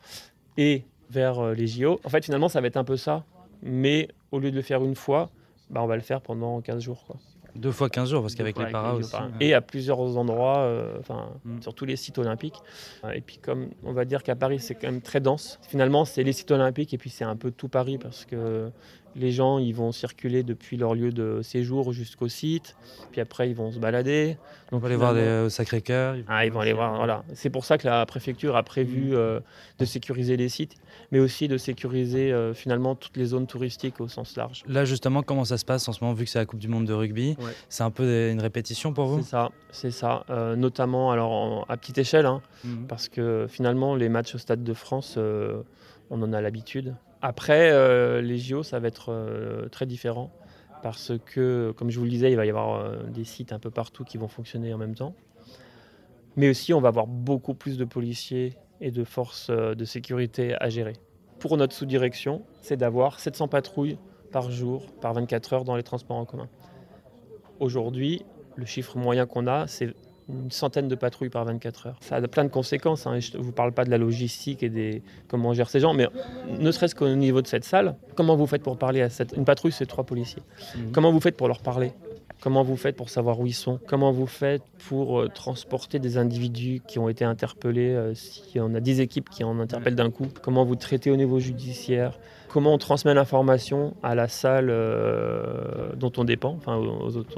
Et 0.57 0.83
vers 1.09 1.39
euh, 1.39 1.53
les 1.53 1.67
JO, 1.67 1.99
en 2.03 2.09
fait 2.09 2.23
finalement 2.23 2.49
ça 2.49 2.61
va 2.61 2.67
être 2.67 2.77
un 2.77 2.83
peu 2.83 2.97
ça, 2.97 3.25
mais 3.61 4.07
au 4.31 4.39
lieu 4.39 4.51
de 4.51 4.55
le 4.55 4.61
faire 4.61 4.83
une 4.83 4.95
fois, 4.95 5.29
bah, 5.69 5.81
on 5.83 5.87
va 5.87 5.95
le 5.95 6.01
faire 6.01 6.21
pendant 6.21 6.61
15 6.61 6.81
jours. 6.81 7.03
Quoi. 7.05 7.17
Deux 7.57 7.71
fois 7.71 7.89
15 7.89 8.09
jours 8.11 8.21
parce 8.21 8.35
qu'avec 8.35 8.57
les 8.57 8.67
paras 8.71 8.93
aussi. 8.93 9.15
Et 9.39 9.53
à 9.53 9.61
plusieurs 9.61 9.99
endroits, 10.17 10.59
euh, 10.59 10.97
enfin 10.99 11.29
Mm. 11.45 11.61
sur 11.61 11.73
tous 11.73 11.85
les 11.85 11.95
sites 11.95 12.17
olympiques. 12.17 12.55
Euh, 13.03 13.11
Et 13.11 13.21
puis 13.21 13.37
comme 13.37 13.69
on 13.83 13.93
va 13.93 14.05
dire 14.05 14.23
qu'à 14.23 14.35
Paris 14.35 14.59
c'est 14.59 14.75
quand 14.75 14.87
même 14.91 15.01
très 15.01 15.19
dense, 15.19 15.59
finalement 15.67 16.05
c'est 16.05 16.23
les 16.23 16.33
sites 16.33 16.51
olympiques 16.51 16.93
et 16.93 16.97
puis 16.97 17.09
c'est 17.09 17.23
un 17.25 17.35
peu 17.35 17.51
tout 17.51 17.67
Paris 17.69 17.97
parce 17.97 18.25
que 18.25 18.69
les 19.15 19.31
gens 19.31 19.57
ils 19.57 19.73
vont 19.73 19.91
circuler 19.91 20.43
depuis 20.43 20.77
leur 20.77 20.93
lieu 20.93 21.11
de 21.11 21.41
séjour 21.41 21.91
jusqu'au 21.91 22.27
site, 22.27 22.75
puis 23.11 23.19
après 23.21 23.49
ils 23.49 23.55
vont 23.55 23.71
se 23.71 23.79
balader. 23.79 24.37
On 24.71 24.77
va 24.77 24.87
aller 24.87 24.95
voir 24.95 25.13
finalement- 25.15 25.45
au 25.45 25.49
Sacré-Cœur. 25.49 26.17
ah, 26.27 26.45
ils 26.45 26.51
vont 26.51 26.59
aller 26.59 26.73
voir, 26.73 26.97
voilà. 26.97 27.23
C'est 27.33 27.49
pour 27.49 27.65
ça 27.65 27.77
que 27.79 27.87
la 27.87 28.05
préfecture 28.05 28.55
a 28.55 28.61
prévu 28.63 29.15
euh, 29.15 29.39
de 29.79 29.85
sécuriser 29.85 30.37
les 30.37 30.49
sites, 30.49 30.75
mais 31.11 31.19
aussi 31.19 31.47
de 31.47 31.57
sécuriser 31.57 32.31
euh, 32.31 32.53
finalement 32.53 32.95
toutes 32.95 33.15
les 33.17 33.25
zones 33.25 33.47
touristiques 33.47 34.01
au 34.01 34.07
sens 34.07 34.35
large. 34.35 34.63
Là 34.67 34.83
justement, 34.85 35.23
comment 35.23 35.45
ça 35.45 35.57
se 35.57 35.65
passe 35.65 35.87
en 35.87 35.93
ce 35.93 36.03
moment 36.03 36.13
vu 36.13 36.25
que 36.25 36.29
c'est 36.29 36.39
la 36.39 36.45
Coupe 36.45 36.59
du 36.59 36.67
Monde 36.67 36.85
de 36.85 36.93
rugby? 36.93 37.35
Ouais. 37.39 37.51
C'est 37.69 37.83
un 37.83 37.91
peu 37.91 38.29
une 38.29 38.41
répétition 38.41 38.93
pour 38.93 39.05
vous? 39.07 39.21
C'est 39.21 39.29
ça, 39.29 39.51
c'est 39.71 39.91
ça. 39.91 40.25
Euh, 40.29 40.55
notamment 40.55 41.11
alors 41.11 41.31
en- 41.31 41.63
à 41.69 41.77
petite 41.77 41.97
échelle, 41.97 42.25
hein, 42.25 42.41
Mhm. 42.63 42.87
parce 42.87 43.07
que 43.09 43.45
finalement 43.49 43.95
les 43.95 44.09
matchs 44.09 44.35
au 44.35 44.37
Stade 44.37 44.63
de 44.63 44.73
France, 44.73 45.15
euh, 45.17 45.61
on 46.09 46.21
en 46.21 46.33
a 46.33 46.41
l'habitude. 46.41 46.95
Après, 47.21 48.21
les 48.21 48.37
JO, 48.37 48.61
ça 48.63 48.79
va 48.79 48.87
être 48.87 49.67
très 49.71 49.85
différent. 49.87 50.31
Parce 50.83 51.13
que, 51.25 51.73
comme 51.75 51.89
je 51.89 51.97
vous 51.97 52.05
le 52.05 52.11
disais, 52.11 52.29
il 52.31 52.35
va 52.37 52.45
y 52.45 52.49
avoir 52.49 52.95
des 53.07 53.23
sites 53.23 53.51
un 53.51 53.57
peu 53.59 53.71
partout 53.71 54.03
qui 54.03 54.17
vont 54.19 54.27
fonctionner 54.27 54.71
en 54.73 54.77
même 54.77 54.93
temps. 54.93 55.15
Mais 56.35 56.49
aussi, 56.49 56.73
on 56.73 56.79
va 56.81 56.89
avoir 56.89 57.07
beaucoup 57.07 57.55
plus 57.55 57.77
de 57.77 57.85
policiers 57.85 58.53
et 58.81 58.91
de 58.91 59.03
forces 59.03 59.47
euh, 59.49 59.75
de 59.75 59.85
sécurité 59.85 60.55
à 60.59 60.69
gérer. 60.69 60.93
Pour 61.39 61.57
notre 61.57 61.73
sous-direction, 61.73 62.41
c'est 62.61 62.77
d'avoir 62.77 63.19
700 63.19 63.47
patrouilles 63.47 63.97
par 64.31 64.51
jour, 64.51 64.87
par 65.01 65.13
24 65.13 65.53
heures 65.53 65.63
dans 65.63 65.75
les 65.75 65.83
transports 65.83 66.17
en 66.17 66.25
commun. 66.25 66.47
Aujourd'hui, 67.59 68.23
le 68.55 68.65
chiffre 68.65 68.97
moyen 68.97 69.25
qu'on 69.25 69.47
a, 69.47 69.67
c'est 69.67 69.93
une 70.29 70.51
centaine 70.51 70.87
de 70.87 70.95
patrouilles 70.95 71.29
par 71.29 71.45
24 71.45 71.87
heures. 71.87 71.97
Ça 72.01 72.17
a 72.17 72.21
plein 72.27 72.43
de 72.43 72.49
conséquences. 72.49 73.07
hein, 73.07 73.19
je 73.19 73.37
ne 73.37 73.41
vous 73.41 73.51
parle 73.51 73.71
pas 73.71 73.85
de 73.85 73.89
la 73.89 73.97
logistique 73.97 74.61
et 74.61 74.69
des 74.69 75.01
comment 75.27 75.49
on 75.49 75.53
gère 75.53 75.69
ces 75.69 75.79
gens, 75.79 75.93
mais 75.93 76.07
ne 76.59 76.71
serait-ce 76.71 76.95
qu'au 76.95 77.07
niveau 77.15 77.41
de 77.41 77.47
cette 77.47 77.63
salle, 77.63 77.95
comment 78.15 78.35
vous 78.35 78.47
faites 78.47 78.63
pour 78.63 78.77
parler 78.77 79.01
à 79.01 79.09
cette... 79.09 79.33
Une 79.37 79.45
patrouille, 79.45 79.71
c'est 79.71 79.85
trois 79.85 80.03
policiers. 80.03 80.43
Mhm. 80.75 80.91
Comment 80.91 81.11
vous 81.11 81.21
faites 81.21 81.37
pour 81.37 81.47
leur 81.47 81.61
parler? 81.61 81.93
Comment 82.47 82.63
vous 82.63 82.77
faites 82.77 82.95
pour 82.95 83.09
savoir 83.09 83.41
où 83.41 83.45
ils 83.45 83.53
sont? 83.53 83.77
Comment 83.87 84.13
vous 84.13 84.25
faites 84.25 84.61
pour 84.87 85.19
euh, 85.19 85.27
transporter 85.27 85.99
des 85.99 86.17
individus 86.17 86.81
qui 86.87 86.97
ont 86.97 87.09
été 87.09 87.25
interpellés 87.25 87.93
euh, 87.93 88.13
Si 88.13 88.57
on 88.57 88.73
a 88.73 88.79
10 88.79 89.01
équipes 89.01 89.29
qui 89.29 89.43
en 89.43 89.59
interpellent 89.59 89.97
d'un 89.97 90.11
coup, 90.11 90.27
comment 90.41 90.63
vous 90.63 90.77
traitez 90.77 91.11
au 91.11 91.17
niveau 91.17 91.39
judiciaire? 91.39 92.17
Comment 92.47 92.73
on 92.73 92.77
transmet 92.77 93.13
l'information 93.13 93.95
à 94.01 94.15
la 94.15 94.29
salle 94.29 94.69
euh, 94.69 95.93
dont 95.97 96.13
on 96.15 96.23
dépend, 96.23 96.55
enfin 96.55 96.81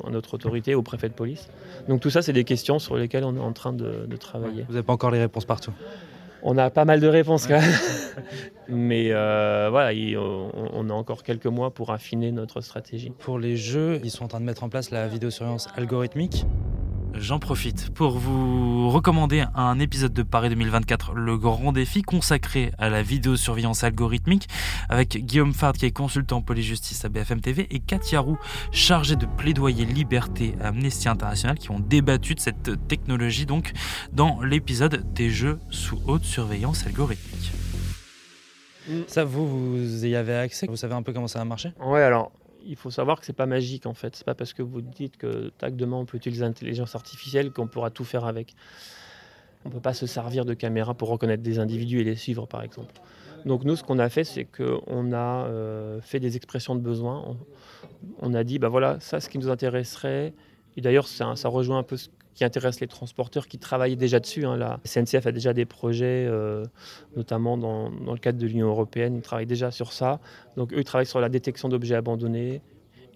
à 0.05 0.11
notre 0.11 0.35
autorité, 0.35 0.75
au 0.75 0.83
préfet 0.83 1.09
de 1.09 1.15
police? 1.15 1.49
Donc 1.87 2.01
tout 2.01 2.11
ça, 2.11 2.21
c'est 2.21 2.31
des 2.31 2.43
questions 2.43 2.77
sur 2.77 2.95
lesquelles 2.95 3.23
on 3.23 3.35
est 3.35 3.39
en 3.39 3.53
train 3.53 3.73
de 3.73 4.15
travailler. 4.15 4.65
Vous 4.67 4.73
n'avez 4.73 4.85
pas 4.85 4.93
encore 4.93 5.09
les 5.09 5.21
réponses 5.21 5.45
partout? 5.45 5.71
On 6.43 6.57
a 6.57 6.69
pas 6.69 6.85
mal 6.85 6.99
de 6.99 7.07
réponses 7.07 7.47
quand 7.47 7.59
même. 7.59 7.73
Mais 8.69 9.07
euh, 9.11 9.67
voilà, 9.71 9.93
il- 9.93 10.17
on, 10.17 10.51
on 10.73 10.89
a 10.89 10.93
encore 10.93 11.23
quelques 11.23 11.47
mois 11.47 11.71
pour 11.73 11.91
affiner 11.91 12.31
notre 12.31 12.61
stratégie. 12.61 13.11
Pour 13.17 13.39
les 13.39 13.57
jeux, 13.57 13.99
ils 14.03 14.11
sont 14.11 14.25
en 14.25 14.27
train 14.27 14.39
de 14.39 14.45
mettre 14.45 14.63
en 14.63 14.69
place 14.69 14.91
la 14.91 15.07
vidéosurveillance 15.07 15.67
algorithmique. 15.75 16.45
J'en 17.15 17.39
profite 17.39 17.89
pour 17.89 18.17
vous 18.17 18.89
recommander 18.89 19.43
un 19.55 19.79
épisode 19.79 20.13
de 20.13 20.23
Paris 20.23 20.49
2024, 20.49 21.13
le 21.13 21.37
grand 21.37 21.71
défi 21.71 22.01
consacré 22.01 22.71
à 22.77 22.89
la 22.89 23.01
vidéosurveillance 23.01 23.83
algorithmique, 23.83 24.47
avec 24.89 25.17
Guillaume 25.17 25.53
Fard 25.53 25.73
qui 25.73 25.85
est 25.85 25.91
consultant 25.91 26.41
police-justice 26.41 27.03
à 27.05 27.09
BFM 27.09 27.41
TV 27.41 27.67
et 27.71 27.79
Katia 27.79 28.19
Roux, 28.19 28.37
chargée 28.71 29.15
de 29.15 29.25
plaidoyer 29.25 29.85
liberté 29.85 30.55
à 30.61 30.67
Amnesty 30.67 31.09
International, 31.09 31.57
qui 31.57 31.71
ont 31.71 31.79
débattu 31.79 32.35
de 32.35 32.39
cette 32.39 32.87
technologie 32.87 33.45
donc 33.45 33.71
dans 34.13 34.41
l'épisode 34.41 35.11
des 35.13 35.29
jeux 35.29 35.59
sous 35.69 35.99
haute 36.05 36.23
surveillance 36.23 36.85
algorithmique. 36.85 37.51
Ça, 39.07 39.23
vous, 39.23 39.47
vous 39.47 40.05
y 40.05 40.15
avez 40.15 40.35
accès? 40.35 40.67
Vous 40.67 40.77
savez 40.77 40.93
un 40.95 41.03
peu 41.03 41.13
comment 41.13 41.27
ça 41.27 41.39
va 41.39 41.45
marcher? 41.45 41.73
Ouais, 41.79 42.01
alors 42.01 42.31
il 42.69 42.75
faut 42.75 42.91
savoir 42.91 43.19
que 43.19 43.25
c'est 43.25 43.33
pas 43.33 43.47
magique 43.47 43.85
en 43.87 43.95
fait. 43.95 44.15
C'est 44.15 44.25
pas 44.25 44.35
parce 44.35 44.53
que 44.53 44.61
vous 44.61 44.81
dites 44.81 45.17
que 45.17 45.49
tac 45.57 45.75
demain 45.75 45.97
on 45.97 46.05
peut 46.05 46.17
utiliser 46.17 46.45
l'intelligence 46.45 46.95
artificielle 46.95 47.51
qu'on 47.51 47.67
pourra 47.67 47.89
tout 47.89 48.05
faire 48.05 48.25
avec. 48.25 48.55
On 49.65 49.69
peut 49.69 49.81
pas 49.81 49.93
se 49.93 50.05
servir 50.05 50.45
de 50.45 50.53
caméras 50.53 50.93
pour 50.93 51.09
reconnaître 51.09 51.43
des 51.43 51.59
individus 51.59 51.99
et 51.99 52.03
les 52.03 52.15
suivre 52.15 52.45
par 52.45 52.61
exemple. 52.61 52.93
Donc 53.45 53.63
nous, 53.63 53.75
ce 53.75 53.83
qu'on 53.83 53.99
a 53.99 54.09
fait, 54.09 54.23
c'est 54.23 54.45
qu'on 54.45 55.11
a 55.13 55.45
euh, 55.47 55.99
fait 56.01 56.19
des 56.19 56.35
expressions 56.35 56.75
de 56.75 56.81
besoin. 56.81 57.37
On, 58.19 58.33
a 58.33 58.43
dit, 58.43 58.59
bah 58.59 58.67
voilà, 58.67 58.99
ça, 58.99 59.19
ce 59.19 59.29
qui 59.29 59.37
nous 59.37 59.49
intéresserait. 59.49 60.33
Et 60.77 60.81
d'ailleurs, 60.81 61.07
ça, 61.07 61.35
ça 61.35 61.47
rejoint 61.47 61.79
un 61.79 61.83
peu 61.83 61.97
ce 61.97 62.09
qui 62.39 62.45
intéresse 62.45 62.79
les 62.79 62.87
transporteurs 62.87 63.49
qui 63.49 63.57
travaillent 63.57 63.97
déjà 63.97 64.21
dessus. 64.21 64.45
hein. 64.45 64.55
La 64.55 64.79
SNCF 64.85 65.27
a 65.27 65.33
déjà 65.33 65.51
des 65.53 65.65
projets, 65.65 66.25
euh, 66.25 66.63
notamment 67.17 67.57
dans, 67.57 67.89
dans 67.91 68.13
le 68.13 68.17
cadre 68.17 68.37
de 68.39 68.47
l'Union 68.47 68.69
européenne, 68.69 69.17
ils 69.17 69.21
travaillent 69.21 69.45
déjà 69.45 69.71
sur 69.71 69.91
ça. 69.91 70.21
Donc 70.55 70.71
eux, 70.71 70.77
ils 70.79 70.85
travaillent 70.85 71.05
sur 71.05 71.19
la 71.19 71.27
détection 71.27 71.67
d'objets 71.67 71.95
abandonnés. 71.95 72.61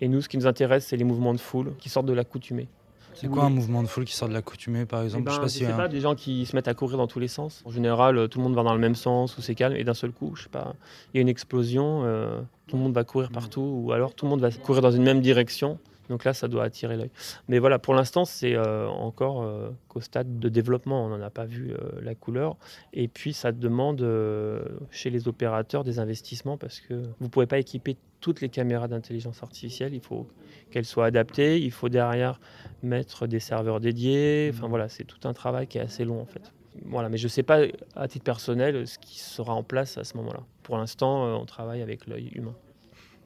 Et 0.02 0.10
nous, 0.10 0.20
ce 0.20 0.28
qui 0.28 0.36
nous 0.38 0.46
intéresse, 0.46 0.86
c'est 0.88 0.98
les 0.98 1.06
mouvements 1.06 1.34
de 1.34 1.40
foule 1.40 1.72
qui 1.80 1.88
sortent 1.88 2.06
de 2.06 2.12
l'accoutumée. 2.12 2.68
C'est 3.14 3.30
quoi 3.30 3.44
un 3.46 3.50
mouvement 3.50 3.82
de 3.82 3.88
foule 3.88 4.04
qui 4.04 4.14
sort 4.14 4.28
de 4.28 4.34
l'accoutumée, 4.34 4.86
par 4.86 5.02
Eh 5.04 5.06
exemple? 5.06 5.24
Ben, 5.24 5.30
Je 5.32 5.36
sais 5.36 5.40
pas 5.42 5.48
je 5.48 5.52
si 5.54 5.60
sais 5.60 5.72
un- 5.72 5.78
pas, 5.78 5.88
des 5.88 6.02
gens 6.02 6.16
qui 6.16 6.46
se 6.46 6.54
mettent 6.54 6.68
à 6.68 6.74
courir 6.74 6.98
dans 6.98 7.08
tous 7.08 7.20
les 7.20 7.30
sens. 7.30 7.62
En 7.64 7.70
général, 7.72 8.18
euh, 8.18 8.28
tout 8.28 8.40
le 8.40 8.44
monde 8.44 8.56
va 8.56 8.64
dans 8.64 8.74
le 8.74 8.80
même 8.82 8.96
sens 8.96 9.38
ou 9.38 9.42
c'est 9.42 9.56
calme 9.56 9.78
et 9.78 9.86
d'un 9.86 9.94
seul 9.94 10.12
coup, 10.12 10.36
je 10.36 10.44
sais 10.44 10.50
pas, 10.50 10.74
il 11.14 11.18
y 11.18 11.20
a 11.20 11.22
une 11.22 11.30
explosion, 11.30 12.02
euh, 12.04 12.42
tout 12.68 12.76
le 12.76 12.82
monde 12.84 12.94
va 12.94 13.06
courir 13.06 13.32
partout 13.32 13.62
ou 13.86 13.94
alors 13.94 14.14
tout 14.16 14.26
le 14.26 14.32
monde 14.32 14.42
va 14.42 14.52
courir 14.52 14.82
dans 14.82 14.92
une 14.92 15.04
même 15.04 15.22
direction. 15.22 15.80
Donc 16.10 16.26
là, 16.26 16.34
ça 16.34 16.48
doit 16.48 16.64
attirer 16.64 16.98
l'œil. 16.98 17.12
Mais 17.48 17.60
voilà, 17.60 17.80
pour 17.80 17.94
l'instant, 17.94 18.26
c'est 18.26 18.56
euh, 18.56 18.88
encore 18.88 19.44
euh, 19.44 19.70
qu'au 19.88 20.02
stade 20.02 20.40
de 20.40 20.50
développement. 20.50 21.06
On 21.06 21.10
n'en 21.10 21.22
a 21.22 21.30
pas 21.30 21.46
vu 21.46 21.72
euh, 21.72 21.78
la 22.02 22.16
couleur. 22.16 22.58
Et 22.94 23.08
puis, 23.08 23.34
ça 23.34 23.52
demande 23.52 24.02
euh, 24.02 24.64
chez 24.92 25.10
les 25.10 25.28
opérateurs 25.28 25.84
des 25.84 26.00
investissements 26.00 26.58
parce 26.58 26.80
que 26.80 26.94
vous 26.94 27.26
ne 27.26 27.30
pouvez 27.30 27.46
pas 27.46 27.58
équiper 27.58 27.98
toutes 28.20 28.42
les 28.42 28.50
caméras 28.50 28.88
d'intelligence 28.88 29.44
artificielle. 29.44 29.94
Il 29.94 30.02
faut 30.02 30.28
qu'elles 30.72 30.86
soient 30.86 31.06
adaptées. 31.06 31.60
Il 31.60 31.72
faut 31.72 31.90
derrière 31.90 32.40
mettre 32.82 33.28
des 33.28 33.40
serveurs 33.40 33.80
dédiés. 33.80 34.52
Enfin 34.54 34.68
voilà, 34.68 34.90
c'est 34.90 35.04
tout 35.04 35.28
un 35.28 35.34
travail 35.34 35.68
qui 35.68 35.78
est 35.78 35.82
assez 35.82 36.06
long 36.06 36.22
en 36.22 36.26
fait. 36.26 36.52
Voilà, 36.86 37.08
mais 37.08 37.18
je 37.18 37.26
ne 37.26 37.30
sais 37.30 37.44
pas 37.44 37.62
à 37.96 38.08
titre 38.08 38.24
personnel 38.24 38.88
ce 38.88 38.98
qui 38.98 39.20
sera 39.20 39.54
en 39.54 39.62
place 39.62 39.98
à 39.98 40.04
ce 40.04 40.18
moment-là. 40.18 40.40
Pour 40.64 40.78
l'instant, 40.78 41.40
on 41.40 41.46
travaille 41.46 41.84
avec 41.84 42.08
l'œil 42.08 42.32
humain, 42.34 42.56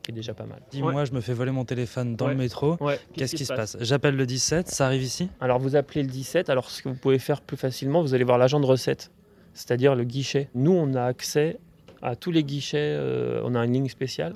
qui 0.07 0.11
est 0.11 0.15
déjà 0.15 0.33
pas 0.33 0.45
mal. 0.45 0.61
Dis-moi, 0.71 1.03
je 1.03 1.11
me 1.11 1.19
fais 1.19 1.33
voler 1.33 1.51
mon 1.51 1.65
téléphone 1.65 2.15
dans 2.15 2.25
Ouais. 2.27 2.31
le 2.31 2.37
métro. 2.37 2.77
Ouais. 2.79 2.97
Qu'est-ce 3.13 3.35
qui 3.35 3.45
se 3.45 3.53
passe 3.53 3.75
J'appelle 3.81 4.15
le 4.15 4.25
17, 4.25 4.69
ça 4.69 4.85
arrive 4.85 5.03
ici? 5.03 5.29
Alors 5.41 5.59
vous 5.59 5.75
appelez 5.75 6.01
le 6.01 6.07
17. 6.09 6.49
Alors 6.49 6.69
ce 6.69 6.81
que 6.81 6.87
vous 6.89 6.95
pouvez 6.95 7.19
faire 7.19 7.41
plus 7.41 7.57
facilement, 7.57 8.01
vous 8.01 8.13
allez 8.13 8.23
voir 8.23 8.37
l'agent 8.37 8.61
de 8.61 8.65
recette, 8.65 9.11
c'est-à-dire 9.53 9.95
le 9.95 10.05
guichet. 10.05 10.49
Nous, 10.55 10.71
on 10.71 10.93
a 10.95 11.03
accès 11.03 11.59
à 12.01 12.15
tous 12.15 12.31
les 12.31 12.43
guichets. 12.45 12.77
euh, 12.97 13.41
on 13.43 13.53
a 13.55 13.65
une 13.65 13.73
ligne 13.73 13.89
spéciale. 13.89 14.33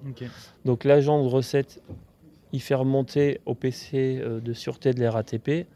Donc 0.65 0.83
l'agent 0.83 1.23
de 1.23 1.29
recette, 1.29 1.81
il 2.51 2.61
fait 2.61 2.75
remonter 2.75 3.39
au 3.45 3.55
PC 3.55 4.19
euh, 4.21 4.41
de 4.41 4.51
sûreté 4.51 4.93
de 4.93 4.99
la 4.99 5.09
RATP, 5.11 5.67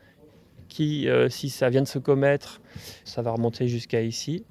qui, 0.68 1.08
euh, 1.08 1.30
si 1.30 1.50
ça 1.50 1.70
vient 1.70 1.84
de 1.84 1.88
se 1.88 2.00
commettre, 2.00 2.60
ça 3.06 3.22
va 3.22 3.32
remonter 3.32 3.68
jusqu'à 3.70 4.02
ici. 4.02 4.44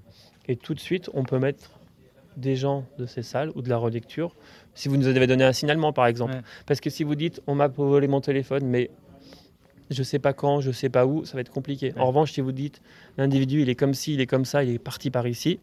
Et 0.48 0.56
tout 0.56 0.72
de 0.74 0.80
suite, 0.80 1.10
on 1.12 1.22
peut 1.24 1.38
mettre 1.38 1.70
des 2.36 2.56
gens 2.56 2.84
de 2.98 3.06
ces 3.06 3.22
salles 3.22 3.50
ou 3.54 3.62
de 3.62 3.68
la 3.68 3.76
relecture, 3.76 4.34
si 4.74 4.88
vous 4.88 4.96
nous 4.96 5.06
avez 5.06 5.26
donné 5.26 5.44
un 5.44 5.52
signalement 5.52 5.92
par 5.92 6.06
exemple. 6.06 6.34
Ouais. 6.34 6.42
Parce 6.66 6.80
que 6.80 6.90
si 6.90 7.04
vous 7.04 7.14
dites, 7.14 7.40
on 7.46 7.54
m'a 7.54 7.68
volé 7.68 8.08
mon 8.08 8.20
téléphone, 8.20 8.66
mais 8.66 8.90
je 9.90 10.02
sais 10.02 10.18
pas 10.18 10.32
quand, 10.32 10.60
je 10.60 10.70
sais 10.70 10.88
pas 10.88 11.06
où, 11.06 11.24
ça 11.24 11.34
va 11.34 11.40
être 11.40 11.52
compliqué. 11.52 11.92
Ouais. 11.92 12.00
En 12.00 12.06
revanche, 12.06 12.32
si 12.32 12.40
vous 12.40 12.52
dites, 12.52 12.80
l'individu, 13.16 13.62
il 13.62 13.68
est 13.68 13.74
comme 13.74 13.94
ci, 13.94 14.14
il 14.14 14.20
est 14.20 14.26
comme 14.26 14.44
ça, 14.44 14.64
il 14.64 14.74
est 14.74 14.78
parti 14.78 15.10
par 15.10 15.26
ici, 15.26 15.60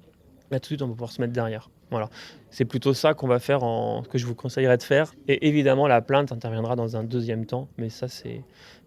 là 0.52 0.60
tout 0.60 0.64
de 0.64 0.66
suite, 0.68 0.82
on 0.82 0.88
va 0.88 0.94
pouvoir 0.94 1.12
se 1.12 1.22
mettre 1.22 1.34
derrière. 1.34 1.70
Voilà. 1.90 2.10
C'est 2.52 2.64
plutôt 2.66 2.94
ça 2.94 3.14
qu'on 3.14 3.28
va 3.28 3.40
faire, 3.40 3.64
en... 3.64 4.04
que 4.04 4.18
je 4.18 4.26
vous 4.26 4.36
conseillerais 4.36 4.78
de 4.78 4.84
faire. 4.84 5.14
Et 5.28 5.48
évidemment, 5.48 5.88
la 5.88 6.02
plainte 6.02 6.32
interviendra 6.32 6.78
dans 6.78 6.96
un 6.96 7.04
deuxième 7.04 7.46
temps, 7.46 7.68
mais 7.78 7.90
ça, 7.90 8.08
c'est 8.08 8.42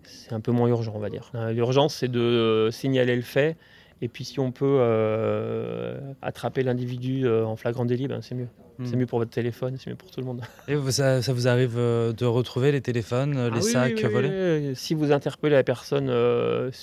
c'est 0.04 0.33
un 0.33 0.40
peu 0.40 0.52
moins 0.52 0.69
urgent, 0.69 0.93
on 0.95 1.00
va 1.00 1.11
dire. 1.11 1.31
L'urgence, 1.52 1.95
c'est 1.95 2.09
de 2.09 2.69
signaler 2.73 3.16
le 3.16 3.23
fait. 3.23 3.57
Et 4.02 4.08
puis, 4.08 4.24
si 4.24 4.40
on 4.40 4.52
peut 4.52 4.78
euh, 4.80 5.98
attraper 6.20 6.62
l'individu 6.62 7.26
euh, 7.26 7.44
en 7.44 7.56
flagrant 7.56 7.84
délit, 7.84 8.08
ben, 8.08 8.20
c'est 8.22 8.34
mieux. 8.34 8.48
Hmm. 8.78 8.86
C'est 8.86 8.96
mieux 8.96 9.06
pour 9.06 9.20
votre 9.20 9.30
téléphone, 9.30 9.76
c'est 9.78 9.88
mieux 9.90 9.96
pour 9.96 10.10
tout 10.10 10.20
le 10.20 10.26
monde. 10.26 10.42
Et 10.68 10.76
ça, 10.90 11.22
ça 11.22 11.32
vous 11.32 11.46
arrive 11.46 11.76
euh, 11.78 12.12
de 12.12 12.26
retrouver 12.26 12.72
les 12.72 12.80
téléphones, 12.80 13.34
les 13.34 13.50
Ah 13.52 13.54
oui, 13.54 13.62
sacs 13.62 13.92
oui, 13.96 14.02
oui, 14.04 14.12
volés. 14.12 14.72
Si 14.74 14.94
vous 14.94 15.12
interpellez 15.12 15.54
la 15.54 15.62
personne 15.62 16.12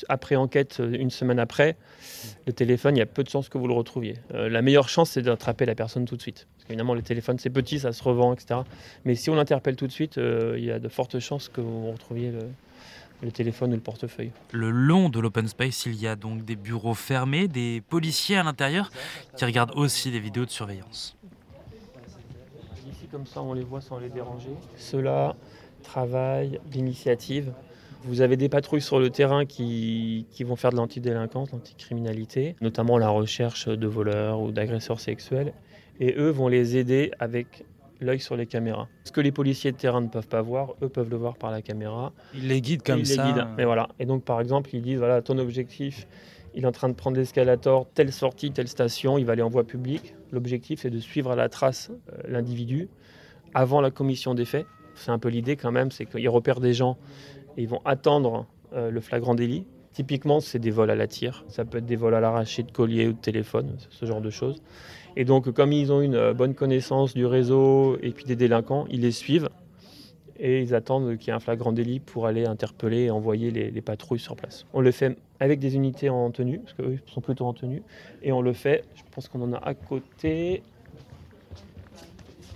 après 0.07 0.35
enquête, 0.35 0.81
une 0.81 1.09
semaine 1.09 1.39
après, 1.39 1.75
le 2.47 2.53
téléphone, 2.53 2.95
il 2.95 2.99
y 2.99 3.03
a 3.03 3.05
peu 3.05 3.23
de 3.23 3.29
chances 3.29 3.49
que 3.49 3.57
vous 3.57 3.67
le 3.67 3.73
retrouviez. 3.73 4.15
La 4.33 4.61
meilleure 4.61 4.89
chance, 4.89 5.11
c'est 5.11 5.21
d'attraper 5.21 5.65
la 5.65 5.75
personne 5.75 6.05
tout 6.05 6.15
de 6.15 6.21
suite. 6.21 6.47
Parce 6.55 6.65
qu'évidemment, 6.65 6.93
le 6.93 7.01
téléphone, 7.01 7.37
c'est 7.39 7.49
petit, 7.49 7.79
ça 7.79 7.91
se 7.91 8.01
revend, 8.03 8.33
etc. 8.33 8.61
Mais 9.03 9.15
si 9.15 9.29
on 9.29 9.35
l'interpelle 9.35 9.75
tout 9.75 9.87
de 9.87 9.91
suite, 9.91 10.17
il 10.17 10.63
y 10.63 10.71
a 10.71 10.79
de 10.79 10.87
fortes 10.87 11.19
chances 11.19 11.49
que 11.49 11.59
vous 11.59 11.91
retrouviez 11.91 12.31
le, 12.31 12.39
le 13.21 13.31
téléphone 13.31 13.71
ou 13.71 13.75
le 13.75 13.81
portefeuille. 13.81 14.31
Le 14.51 14.71
long 14.71 15.09
de 15.09 15.19
l'open 15.19 15.47
space, 15.47 15.85
il 15.85 15.95
y 15.95 16.07
a 16.07 16.15
donc 16.15 16.43
des 16.43 16.55
bureaux 16.55 16.93
fermés, 16.93 17.47
des 17.47 17.81
policiers 17.81 18.37
à 18.37 18.43
l'intérieur 18.43 18.91
qui 19.37 19.45
regardent 19.45 19.75
aussi 19.75 20.11
des 20.11 20.19
vidéos 20.19 20.45
de 20.45 20.49
surveillance. 20.49 21.15
Ici, 22.89 23.07
comme 23.11 23.25
ça, 23.25 23.41
on 23.41 23.53
les 23.53 23.63
voit 23.63 23.81
sans 23.81 23.99
les 23.99 24.09
déranger. 24.09 24.51
Ceux-là 24.77 25.35
travaillent 25.83 26.59
d'initiative. 26.65 27.53
Vous 28.03 28.21
avez 28.21 28.35
des 28.35 28.49
patrouilles 28.49 28.81
sur 28.81 28.99
le 28.99 29.11
terrain 29.11 29.45
qui, 29.45 30.25
qui 30.31 30.43
vont 30.43 30.55
faire 30.55 30.71
de 30.71 30.77
l'antidélinquance, 30.77 31.51
l'anticriminalité, 31.51 32.55
notamment 32.59 32.97
la 32.97 33.09
recherche 33.09 33.67
de 33.67 33.87
voleurs 33.87 34.41
ou 34.41 34.51
d'agresseurs 34.51 34.99
sexuels. 34.99 35.53
Et 35.99 36.15
eux 36.17 36.29
vont 36.29 36.47
les 36.47 36.77
aider 36.77 37.11
avec 37.19 37.63
l'œil 38.01 38.19
sur 38.19 38.35
les 38.35 38.47
caméras. 38.47 38.87
Ce 39.05 39.11
que 39.11 39.21
les 39.21 39.31
policiers 39.31 39.71
de 39.71 39.77
terrain 39.77 40.01
ne 40.01 40.07
peuvent 40.07 40.27
pas 40.27 40.41
voir, 40.41 40.73
eux 40.81 40.89
peuvent 40.89 41.09
le 41.09 41.17
voir 41.17 41.37
par 41.37 41.51
la 41.51 41.61
caméra. 41.61 42.11
Ils 42.33 42.47
les 42.47 42.61
guident 42.61 42.83
comme 42.83 42.99
ils 42.99 43.07
ça. 43.07 43.25
les 43.25 43.31
guident. 43.33 43.47
Et 43.57 43.65
voilà. 43.65 43.87
Et 43.99 44.05
donc, 44.05 44.23
par 44.23 44.41
exemple, 44.41 44.71
ils 44.73 44.81
disent 44.81 44.97
voilà, 44.97 45.21
ton 45.21 45.37
objectif, 45.37 46.07
il 46.53 46.63
est 46.63 46.67
en 46.67 46.71
train 46.71 46.89
de 46.89 46.95
prendre 46.95 47.17
l'escalator, 47.17 47.87
telle 47.93 48.11
sortie, 48.11 48.51
telle 48.51 48.67
station, 48.67 49.17
il 49.17 49.25
va 49.25 49.33
aller 49.33 49.41
en 49.41 49.49
voie 49.49 49.63
publique. 49.63 50.15
L'objectif, 50.31 50.81
c'est 50.81 50.89
de 50.89 50.99
suivre 50.99 51.31
à 51.31 51.35
la 51.35 51.47
trace 51.47 51.91
euh, 51.91 52.17
l'individu 52.27 52.89
avant 53.53 53.81
la 53.81 53.91
commission 53.91 54.33
des 54.33 54.45
faits. 54.45 54.65
C'est 54.95 55.11
un 55.11 55.19
peu 55.19 55.29
l'idée 55.29 55.55
quand 55.55 55.71
même, 55.71 55.91
c'est 55.91 56.05
qu'ils 56.05 56.29
repèrent 56.29 56.59
des 56.59 56.73
gens 56.73 56.97
et 57.57 57.63
ils 57.63 57.67
vont 57.67 57.81
attendre 57.85 58.47
euh, 58.73 58.91
le 58.91 59.01
flagrant 59.01 59.35
délit. 59.35 59.65
Typiquement, 59.93 60.39
c'est 60.39 60.59
des 60.59 60.71
vols 60.71 60.89
à 60.89 60.95
la 60.95 61.07
tire. 61.07 61.43
Ça 61.49 61.65
peut 61.65 61.79
être 61.79 61.85
des 61.85 61.97
vols 61.97 62.15
à 62.15 62.21
l'arraché 62.21 62.63
de 62.63 62.71
collier 62.71 63.07
ou 63.07 63.13
de 63.13 63.17
téléphone, 63.17 63.75
ce 63.89 64.05
genre 64.05 64.21
de 64.21 64.29
choses. 64.29 64.61
Et 65.15 65.25
donc, 65.25 65.51
comme 65.51 65.73
ils 65.73 65.91
ont 65.91 66.01
une 66.01 66.15
euh, 66.15 66.33
bonne 66.33 66.55
connaissance 66.55 67.13
du 67.13 67.25
réseau 67.25 67.97
et 68.01 68.11
puis 68.11 68.25
des 68.25 68.35
délinquants, 68.35 68.85
ils 68.89 69.01
les 69.01 69.11
suivent 69.11 69.49
et 70.39 70.61
ils 70.61 70.73
attendent 70.73 71.17
qu'il 71.17 71.27
y 71.27 71.29
ait 71.29 71.35
un 71.35 71.39
flagrant 71.39 71.71
délit 71.71 71.99
pour 71.99 72.25
aller 72.25 72.45
interpeller 72.45 73.03
et 73.03 73.11
envoyer 73.11 73.51
les, 73.51 73.69
les 73.69 73.81
patrouilles 73.81 74.19
sur 74.19 74.35
place. 74.35 74.65
On 74.73 74.81
le 74.81 74.91
fait 74.91 75.15
avec 75.39 75.59
des 75.59 75.75
unités 75.75 76.09
en 76.09 76.31
tenue, 76.31 76.59
parce 76.59 76.73
qu'eux 76.73 76.97
sont 77.05 77.21
plutôt 77.21 77.45
en 77.45 77.53
tenue, 77.53 77.83
et 78.23 78.31
on 78.31 78.41
le 78.41 78.53
fait, 78.53 78.83
je 78.95 79.01
pense 79.11 79.27
qu'on 79.27 79.41
en 79.41 79.53
a 79.53 79.57
à 79.57 79.75
côté. 79.75 80.63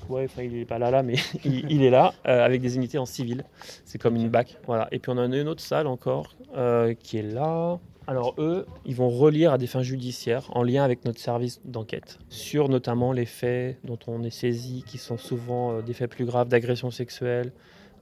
Ouais, 0.09 0.25
enfin, 0.25 0.43
il 0.43 0.53
n'est 0.53 0.65
pas 0.65 0.79
là, 0.79 0.91
là, 0.91 1.03
mais 1.03 1.15
il, 1.45 1.71
il 1.71 1.83
est 1.83 1.89
là, 1.91 2.13
euh, 2.27 2.43
avec 2.43 2.61
des 2.61 2.75
unités 2.75 2.97
en 2.97 3.05
civil. 3.05 3.43
C'est 3.85 3.99
comme 3.99 4.15
une 4.15 4.29
BAC. 4.29 4.57
Voilà. 4.65 4.87
Et 4.91 4.99
puis 4.99 5.11
on 5.11 5.17
en 5.17 5.31
a 5.31 5.37
une 5.37 5.47
autre 5.47 5.61
salle 5.61 5.87
encore, 5.87 6.35
euh, 6.55 6.93
qui 6.93 7.17
est 7.17 7.23
là. 7.23 7.79
Alors 8.07 8.35
eux, 8.37 8.65
ils 8.85 8.95
vont 8.95 9.09
relire 9.09 9.51
à 9.53 9.57
des 9.57 9.67
fins 9.67 9.81
judiciaires, 9.81 10.49
en 10.53 10.63
lien 10.63 10.83
avec 10.83 11.05
notre 11.05 11.19
service 11.19 11.59
d'enquête, 11.65 12.19
sur 12.29 12.69
notamment 12.69 13.11
les 13.11 13.25
faits 13.25 13.79
dont 13.83 13.97
on 14.07 14.23
est 14.23 14.29
saisi, 14.29 14.83
qui 14.85 14.97
sont 14.97 15.17
souvent 15.17 15.71
euh, 15.71 15.81
des 15.81 15.93
faits 15.93 16.11
plus 16.11 16.25
graves 16.25 16.47
d'agression 16.47 16.91
sexuelle, 16.91 17.51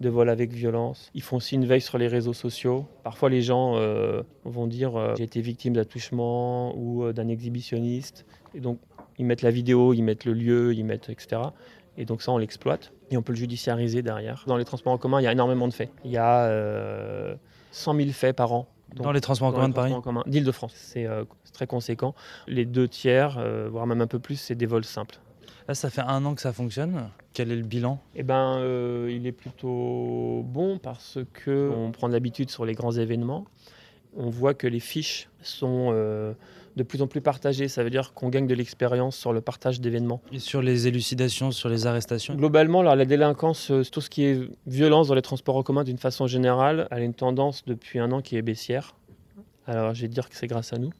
de 0.01 0.09
vol 0.09 0.29
avec 0.29 0.51
violence. 0.51 1.09
Ils 1.13 1.21
font 1.21 1.37
aussi 1.37 1.55
une 1.55 1.65
veille 1.65 1.81
sur 1.81 1.97
les 1.97 2.07
réseaux 2.07 2.33
sociaux. 2.33 2.85
Parfois, 3.03 3.29
les 3.29 3.41
gens 3.41 3.77
euh, 3.77 4.23
vont 4.43 4.67
dire 4.67 4.95
euh, 4.97 5.13
j'ai 5.15 5.23
été 5.23 5.39
victime 5.39 5.73
d'attouchement 5.73 6.77
ou 6.77 7.13
d'un 7.13 7.29
exhibitionniste. 7.29 8.25
Et 8.53 8.59
donc, 8.59 8.79
ils 9.17 9.25
mettent 9.25 9.43
la 9.43 9.51
vidéo, 9.51 9.93
ils 9.93 10.01
mettent 10.01 10.25
le 10.25 10.33
lieu, 10.33 10.73
ils 10.73 10.83
mettent 10.83 11.09
etc. 11.09 11.41
Et 11.97 12.05
donc 12.05 12.21
ça, 12.21 12.31
on 12.31 12.37
l'exploite 12.37 12.91
et 13.11 13.17
on 13.17 13.21
peut 13.21 13.33
le 13.33 13.37
judiciariser 13.37 14.01
derrière. 14.01 14.43
Dans 14.47 14.57
les 14.57 14.65
transports 14.65 14.93
en 14.93 14.97
commun, 14.97 15.21
il 15.21 15.23
y 15.23 15.27
a 15.27 15.31
énormément 15.31 15.67
de 15.67 15.73
faits. 15.73 15.91
Il 16.03 16.11
y 16.11 16.17
a 16.17 16.45
euh, 16.45 17.35
100 17.71 17.95
000 17.95 18.09
faits 18.09 18.35
par 18.35 18.53
an. 18.53 18.67
Dans 19.01 19.11
les 19.11 19.21
transports 19.21 19.49
en 19.49 19.51
commun 19.51 19.69
de 19.69 19.73
Paris 19.73 19.89
transports 19.91 20.13
en 20.13 20.21
commun 20.21 20.31
d'Île-de-France. 20.31 20.73
C'est 20.75 21.05
euh, 21.05 21.23
c'est 21.43 21.53
très 21.53 21.67
conséquent. 21.67 22.15
Les 22.47 22.65
deux 22.65 22.87
tiers, 22.87 23.37
euh, 23.37 23.67
voire 23.69 23.87
même 23.87 24.01
un 24.01 24.07
peu 24.07 24.19
plus, 24.19 24.35
c'est 24.35 24.55
des 24.55 24.65
vols 24.65 24.85
simples. 24.85 25.19
Là, 25.67 25.75
ça 25.75 25.89
fait 25.89 26.01
un 26.01 26.25
an 26.25 26.35
que 26.35 26.41
ça 26.41 26.51
fonctionne. 26.51 27.09
Quel 27.33 27.51
est 27.51 27.55
le 27.55 27.63
bilan? 27.63 27.99
Eh 28.15 28.23
ben, 28.23 28.57
euh, 28.57 29.09
il 29.11 29.25
est 29.25 29.31
plutôt 29.31 30.43
bon 30.45 30.77
parce 30.77 31.19
que 31.33 31.71
on 31.75 31.91
prend 31.91 32.07
de 32.07 32.13
l'habitude 32.13 32.49
sur 32.49 32.65
les 32.65 32.73
grands 32.73 32.91
événements. 32.91 33.45
On 34.15 34.29
voit 34.29 34.53
que 34.53 34.67
les 34.67 34.79
fiches 34.79 35.29
sont 35.41 35.89
euh, 35.93 36.33
de 36.75 36.83
plus 36.83 37.01
en 37.01 37.07
plus 37.07 37.21
partagées. 37.21 37.67
Ça 37.67 37.83
veut 37.83 37.89
dire 37.89 38.13
qu'on 38.13 38.29
gagne 38.29 38.47
de 38.47 38.55
l'expérience 38.55 39.17
sur 39.17 39.33
le 39.33 39.41
partage 39.41 39.81
d'événements. 39.81 40.21
Et 40.31 40.39
sur 40.39 40.61
les 40.61 40.87
élucidations, 40.87 41.51
sur 41.51 41.69
les 41.69 41.87
arrestations? 41.87 42.35
Globalement, 42.35 42.81
alors, 42.81 42.95
la 42.95 43.05
délinquance, 43.05 43.71
euh, 43.71 43.83
tout 43.83 44.01
ce 44.01 44.09
qui 44.09 44.23
est 44.25 44.39
violence 44.67 45.07
dans 45.07 45.15
les 45.15 45.21
transports 45.21 45.55
en 45.55 45.63
commun 45.63 45.83
d'une 45.83 45.97
façon 45.97 46.27
générale, 46.27 46.87
elle 46.91 46.99
a 46.99 47.03
une 47.03 47.13
tendance 47.13 47.63
depuis 47.65 47.99
un 47.99 48.11
an 48.11 48.21
qui 48.21 48.37
est 48.37 48.41
baissière. 48.41 48.95
Alors, 49.65 49.93
je 49.93 50.01
vais 50.01 50.07
dire 50.07 50.29
que 50.29 50.35
c'est 50.35 50.47
grâce 50.47 50.73
à 50.73 50.77
nous. 50.77 50.91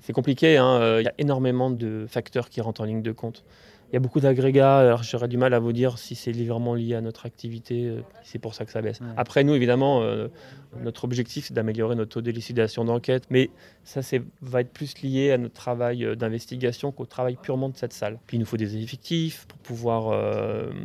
C'est 0.00 0.12
compliqué, 0.12 0.56
hein, 0.56 1.00
il 1.00 1.04
y 1.04 1.08
a 1.08 1.14
énormément 1.18 1.70
de 1.70 2.06
facteurs 2.08 2.48
qui 2.48 2.62
rentrent 2.62 2.80
en 2.80 2.84
ligne 2.84 3.02
de 3.02 3.12
compte. 3.12 3.44
Il 3.90 3.94
y 3.94 3.96
a 3.96 4.00
beaucoup 4.00 4.20
d'agrégats, 4.20 4.80
alors 4.80 5.02
j'aurais 5.02 5.28
du 5.28 5.38
mal 5.38 5.54
à 5.54 5.58
vous 5.58 5.72
dire 5.72 5.98
si 5.98 6.14
c'est 6.14 6.32
vraiment 6.32 6.74
lié 6.74 6.94
à 6.94 7.00
notre 7.00 7.24
activité, 7.24 7.86
euh, 7.86 8.02
c'est 8.22 8.38
pour 8.38 8.52
ça 8.54 8.66
que 8.66 8.70
ça 8.70 8.82
baisse. 8.82 9.00
Après, 9.16 9.44
nous, 9.44 9.54
évidemment, 9.54 10.02
euh, 10.02 10.28
notre 10.82 11.04
objectif, 11.04 11.46
c'est 11.46 11.54
d'améliorer 11.54 11.94
notre 11.94 12.10
taux 12.10 12.20
d'élucidation 12.20 12.84
d'enquête, 12.84 13.24
mais 13.30 13.48
ça 13.84 14.00
va 14.42 14.60
être 14.60 14.70
plus 14.70 15.00
lié 15.00 15.32
à 15.32 15.38
notre 15.38 15.54
travail 15.54 16.04
euh, 16.04 16.16
d'investigation 16.16 16.92
qu'au 16.92 17.06
travail 17.06 17.38
purement 17.40 17.70
de 17.70 17.76
cette 17.78 17.94
salle. 17.94 18.18
Puis 18.26 18.36
il 18.36 18.40
nous 18.40 18.46
faut 18.46 18.58
des 18.58 18.76
effectifs 18.76 19.46
pour 19.46 19.58
pouvoir 19.58 20.12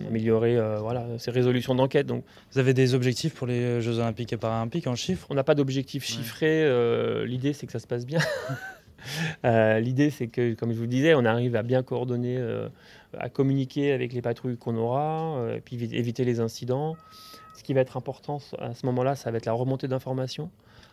améliorer 0.07 0.57
voilà, 0.79 1.05
ces 1.17 1.31
résolutions 1.31 1.75
d'enquête. 1.75 2.07
Donc, 2.07 2.24
Vous 2.53 2.60
avez 2.60 2.74
des 2.74 2.93
objectifs 2.93 3.33
pour 3.33 3.48
les 3.48 3.81
Jeux 3.81 4.00
Olympiques 4.00 4.31
et 4.31 4.38
Paralympiques 4.38 4.88
en 4.88 4.95
chiffres? 4.95 5.27
On 5.29 5.36
n'a 5.36 5.43
pas 5.43 5.55
d'objectifs 5.55 6.05
chiffrés, 6.05 6.63
L'idée, 7.25 7.53
c'est 7.53 7.65
que 7.65 7.72
ça 7.72 7.79
se 7.79 7.88
passe 7.88 8.05
bien. 8.05 8.19
Euh, 9.45 9.79
l'idée, 9.79 10.10
c'est 10.10 10.27
que, 10.27 10.53
comme 10.53 10.72
je 10.72 10.79
vous 10.79 10.88
disais, 10.88 11.13
on 11.15 11.25
arrive 11.25 11.55
à 11.55 11.63
bien 11.63 11.83
coordonner, 11.83 12.38
euh, 12.38 12.69
à 13.17 13.29
communiquer 13.29 13.91
avec 13.91 14.13
les 14.13 14.22
patrouilles 14.22 14.57
qu'on 14.57 14.75
aura, 14.75 15.38
euh, 15.38 15.57
et 15.57 15.62
puis 15.62 15.75
éviter 15.75 16.25
les 16.25 16.39
incidents. 16.39 16.95
Ce 17.55 17.63
qui 17.63 17.74
va 17.74 17.81
être 17.81 17.98
important 17.98 18.39
à 18.60 18.74
ce 18.74 18.86
moment-là, 18.88 19.15
ça 19.15 19.31
va 19.31 19.38
être 19.38 19.45
la 19.45 19.53
remontée 19.53 19.88
d'informations. 19.88 20.50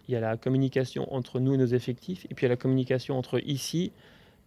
Il 0.09 0.15
y 0.15 0.17
a 0.17 0.21
la 0.21 0.37
communication 0.37 1.13
entre 1.15 1.41
nous 1.41 1.55
et 1.55 1.57
nos 1.57 1.67
effectifs, 1.67 2.27
et 2.31 2.35
puis 2.35 2.45
il 2.45 2.49
y 2.49 2.51
a 2.51 2.55
la 2.55 2.57
communication 2.57 3.17
entre 3.17 3.41
ici 3.47 3.93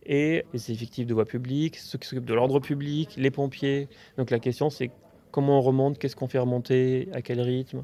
et 0.06 0.44
les 0.54 0.72
effectifs 0.72 1.08
de 1.08 1.14
voie 1.14 1.26
publique, 1.26 1.78
ceux 1.78 1.98
qui 1.98 2.08
s'occupent 2.08 2.26
de 2.26 2.34
l'ordre 2.34 2.60
public, 2.60 3.16
les 3.18 3.32
pompiers. 3.32 3.88
Donc 4.18 4.32
la 4.32 4.40
question, 4.40 4.70
c'est 4.70 4.92
comment 5.32 5.60
on 5.60 5.62
remonte, 5.62 5.98
qu'est-ce 5.98 6.16
qu'on 6.16 6.28
fait 6.28 6.40
remonter, 6.40 7.08
à 7.14 7.22
quel 7.22 7.40
rythme, 7.40 7.84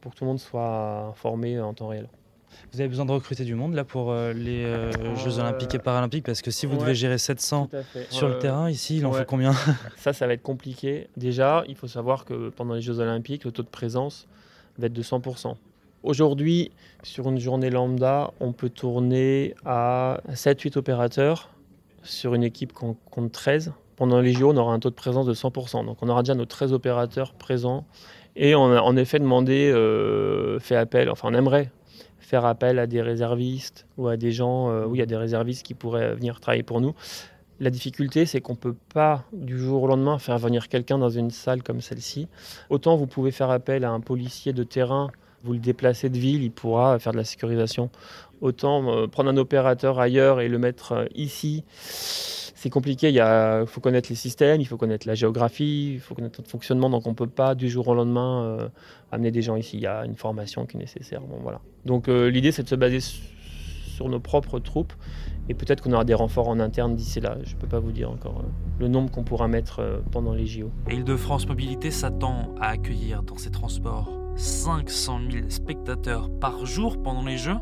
pour 0.00 0.12
que 0.12 0.18
tout 0.18 0.24
le 0.24 0.30
monde 0.30 0.40
soit 0.40 1.06
informé 1.08 1.60
en 1.60 1.72
temps 1.72 1.88
réel. 1.88 2.08
Vous 2.72 2.80
avez 2.80 2.88
besoin 2.88 3.04
de 3.04 3.12
recruter 3.12 3.44
du 3.44 3.54
monde 3.54 3.74
là 3.74 3.84
pour 3.84 4.10
euh, 4.10 4.32
les 4.32 4.64
euh, 4.64 4.90
Jeux 5.16 5.38
Olympiques 5.38 5.74
et 5.74 5.78
Paralympiques 5.78 6.24
parce 6.24 6.42
que 6.42 6.50
si 6.50 6.66
vous 6.66 6.76
devez 6.76 6.94
gérer 6.94 7.18
700 7.18 7.68
sur 8.10 8.28
le 8.28 8.38
terrain 8.38 8.70
ici, 8.70 8.98
il 8.98 9.06
en 9.06 9.12
faut 9.12 9.24
combien 9.24 9.52
Ça, 9.96 10.12
ça 10.12 10.26
va 10.26 10.34
être 10.34 10.42
compliqué. 10.42 11.08
Déjà, 11.16 11.64
il 11.68 11.76
faut 11.76 11.88
savoir 11.88 12.24
que 12.24 12.50
pendant 12.50 12.74
les 12.74 12.80
Jeux 12.82 13.00
Olympiques, 13.00 13.44
le 13.44 13.52
taux 13.52 13.62
de 13.62 13.68
présence 13.68 14.26
va 14.78 14.86
être 14.86 14.92
de 14.92 15.02
100%. 15.02 15.54
Aujourd'hui, 16.02 16.70
sur 17.02 17.28
une 17.28 17.38
journée 17.38 17.68
lambda, 17.68 18.30
on 18.40 18.52
peut 18.52 18.70
tourner 18.70 19.54
à 19.66 20.20
7-8 20.32 20.78
opérateurs 20.78 21.50
sur 22.02 22.34
une 22.34 22.42
équipe 22.42 22.72
qu'on 22.72 22.96
compte 23.10 23.32
13. 23.32 23.72
Pendant 23.96 24.20
les 24.20 24.32
JO, 24.32 24.50
on 24.50 24.56
aura 24.56 24.72
un 24.72 24.80
taux 24.80 24.88
de 24.88 24.94
présence 24.94 25.26
de 25.26 25.34
100%. 25.34 25.84
Donc 25.84 25.98
on 26.00 26.08
aura 26.08 26.22
déjà 26.22 26.34
nos 26.34 26.46
13 26.46 26.72
opérateurs 26.72 27.34
présents. 27.34 27.84
Et 28.34 28.54
on 28.54 28.72
a 28.72 28.80
en 28.80 28.96
effet 28.96 29.18
demandé, 29.18 29.70
euh, 29.70 30.58
fait 30.58 30.76
appel, 30.76 31.10
enfin 31.10 31.28
on 31.30 31.34
aimerait 31.34 31.70
faire 32.30 32.44
appel 32.44 32.78
à 32.78 32.86
des 32.86 33.02
réservistes 33.02 33.86
ou 33.98 34.06
à 34.06 34.16
des 34.16 34.30
gens, 34.30 34.70
euh, 34.70 34.86
où 34.86 34.94
il 34.94 34.98
y 34.98 35.02
a 35.02 35.06
des 35.06 35.16
réservistes 35.16 35.66
qui 35.66 35.74
pourraient 35.74 36.14
venir 36.14 36.38
travailler 36.38 36.62
pour 36.62 36.80
nous. 36.80 36.94
La 37.58 37.70
difficulté, 37.70 38.24
c'est 38.24 38.40
qu'on 38.40 38.52
ne 38.52 38.58
peut 38.58 38.76
pas 38.94 39.24
du 39.32 39.58
jour 39.58 39.82
au 39.82 39.88
lendemain 39.88 40.16
faire 40.20 40.38
venir 40.38 40.68
quelqu'un 40.68 40.96
dans 40.96 41.10
une 41.10 41.32
salle 41.32 41.64
comme 41.64 41.80
celle-ci. 41.80 42.28
Autant 42.70 42.96
vous 42.96 43.08
pouvez 43.08 43.32
faire 43.32 43.50
appel 43.50 43.84
à 43.84 43.90
un 43.90 43.98
policier 43.98 44.52
de 44.52 44.62
terrain, 44.62 45.10
vous 45.42 45.54
le 45.54 45.58
déplacez 45.58 46.08
de 46.08 46.18
ville, 46.18 46.44
il 46.44 46.52
pourra 46.52 47.00
faire 47.00 47.12
de 47.12 47.18
la 47.18 47.24
sécurisation. 47.24 47.90
Autant 48.40 48.88
euh, 48.88 49.08
prendre 49.08 49.30
un 49.30 49.36
opérateur 49.36 49.98
ailleurs 49.98 50.40
et 50.40 50.48
le 50.48 50.58
mettre 50.58 50.92
euh, 50.92 51.06
ici, 51.16 51.64
c'est 52.60 52.68
compliqué. 52.68 53.08
Il 53.08 53.64
faut 53.66 53.80
connaître 53.80 54.10
les 54.10 54.16
systèmes, 54.16 54.60
il 54.60 54.66
faut 54.66 54.76
connaître 54.76 55.06
la 55.08 55.14
géographie, 55.14 55.94
il 55.94 55.98
faut 55.98 56.14
connaître 56.14 56.40
notre 56.40 56.50
fonctionnement. 56.50 56.90
Donc 56.90 57.06
on 57.06 57.10
ne 57.10 57.14
peut 57.14 57.26
pas 57.26 57.54
du 57.54 57.70
jour 57.70 57.88
au 57.88 57.94
lendemain 57.94 58.44
euh, 58.44 58.68
amener 59.10 59.30
des 59.30 59.40
gens 59.40 59.56
ici. 59.56 59.78
Il 59.78 59.82
y 59.82 59.86
a 59.86 60.04
une 60.04 60.14
formation 60.14 60.66
qui 60.66 60.76
est 60.76 60.80
nécessaire. 60.80 61.22
Donc 61.86 62.08
euh, 62.08 62.28
l'idée 62.28 62.52
c'est 62.52 62.62
de 62.62 62.68
se 62.68 62.74
baser 62.74 63.00
sur 63.00 64.10
nos 64.10 64.20
propres 64.20 64.58
troupes 64.58 64.92
et 65.48 65.54
peut-être 65.54 65.82
qu'on 65.82 65.92
aura 65.92 66.04
des 66.04 66.12
renforts 66.12 66.48
en 66.48 66.60
interne 66.60 66.94
d'ici 66.94 67.18
là. 67.18 67.38
Je 67.44 67.54
ne 67.54 67.60
peux 67.60 67.66
pas 67.66 67.80
vous 67.80 67.92
dire 67.92 68.10
encore 68.10 68.40
euh, 68.40 68.50
le 68.78 68.88
nombre 68.88 69.10
qu'on 69.10 69.24
pourra 69.24 69.48
mettre 69.48 70.02
pendant 70.12 70.34
les 70.34 70.44
JO. 70.44 70.70
Et 70.90 70.96
Île-de-France 70.96 71.48
Mobilité 71.48 71.90
s'attend 71.90 72.54
à 72.60 72.68
accueillir 72.68 73.22
dans 73.22 73.38
ses 73.38 73.50
transports 73.50 74.19
500 74.40 75.20
000 75.30 75.44
spectateurs 75.50 76.30
par 76.40 76.64
jour 76.64 77.02
pendant 77.02 77.24
les 77.24 77.38
Jeux 77.38 77.58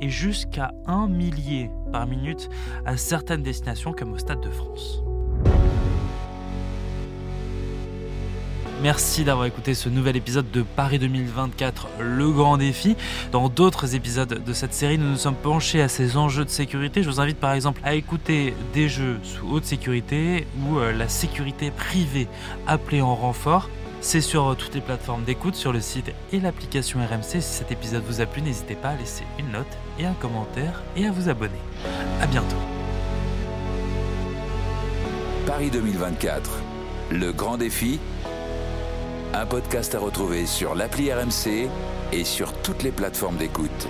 et 0.00 0.08
jusqu'à 0.08 0.72
un 0.86 1.08
millier 1.08 1.70
par 1.92 2.06
minute 2.06 2.48
à 2.84 2.96
certaines 2.96 3.42
destinations 3.42 3.92
comme 3.92 4.12
au 4.12 4.18
Stade 4.18 4.40
de 4.40 4.50
France. 4.50 5.02
Merci 8.82 9.24
d'avoir 9.24 9.44
écouté 9.44 9.74
ce 9.74 9.90
nouvel 9.90 10.16
épisode 10.16 10.50
de 10.50 10.62
Paris 10.62 10.98
2024, 10.98 11.88
le 12.00 12.30
grand 12.30 12.56
défi. 12.56 12.96
Dans 13.30 13.50
d'autres 13.50 13.94
épisodes 13.94 14.42
de 14.42 14.52
cette 14.54 14.72
série, 14.72 14.96
nous 14.96 15.10
nous 15.10 15.18
sommes 15.18 15.34
penchés 15.34 15.82
à 15.82 15.88
ces 15.88 16.16
enjeux 16.16 16.46
de 16.46 16.50
sécurité. 16.50 17.02
Je 17.02 17.10
vous 17.10 17.20
invite 17.20 17.36
par 17.36 17.52
exemple 17.52 17.82
à 17.84 17.94
écouter 17.94 18.54
des 18.72 18.88
jeux 18.88 19.18
sous 19.22 19.46
haute 19.50 19.66
sécurité 19.66 20.46
ou 20.62 20.78
euh, 20.78 20.92
la 20.92 21.08
sécurité 21.08 21.70
privée 21.70 22.26
appelée 22.66 23.02
en 23.02 23.14
renfort. 23.14 23.68
C'est 24.02 24.22
sur 24.22 24.48
euh, 24.48 24.54
toutes 24.54 24.74
les 24.74 24.80
plateformes 24.80 25.24
d'écoute, 25.24 25.54
sur 25.54 25.72
le 25.72 25.80
site 25.80 26.12
et 26.32 26.40
l'application 26.40 27.00
RMC. 27.00 27.40
Si 27.40 27.42
cet 27.42 27.70
épisode 27.70 28.02
vous 28.04 28.20
a 28.20 28.26
plu, 28.26 28.40
n'hésitez 28.40 28.74
pas 28.74 28.90
à 28.90 28.96
laisser 28.96 29.24
une 29.38 29.50
note 29.52 29.66
et 29.98 30.06
un 30.06 30.14
commentaire 30.14 30.82
et 30.96 31.06
à 31.06 31.10
vous 31.10 31.28
abonner. 31.28 31.60
A 32.22 32.26
bientôt. 32.26 32.56
Paris 35.46 35.70
2024, 35.70 36.50
le 37.10 37.32
grand 37.32 37.58
défi. 37.58 38.00
Un 39.34 39.46
podcast 39.46 39.94
à 39.94 39.98
retrouver 39.98 40.46
sur 40.46 40.74
l'appli 40.74 41.12
RMC 41.12 41.68
et 42.12 42.24
sur 42.24 42.52
toutes 42.62 42.82
les 42.82 42.92
plateformes 42.92 43.36
d'écoute. 43.36 43.88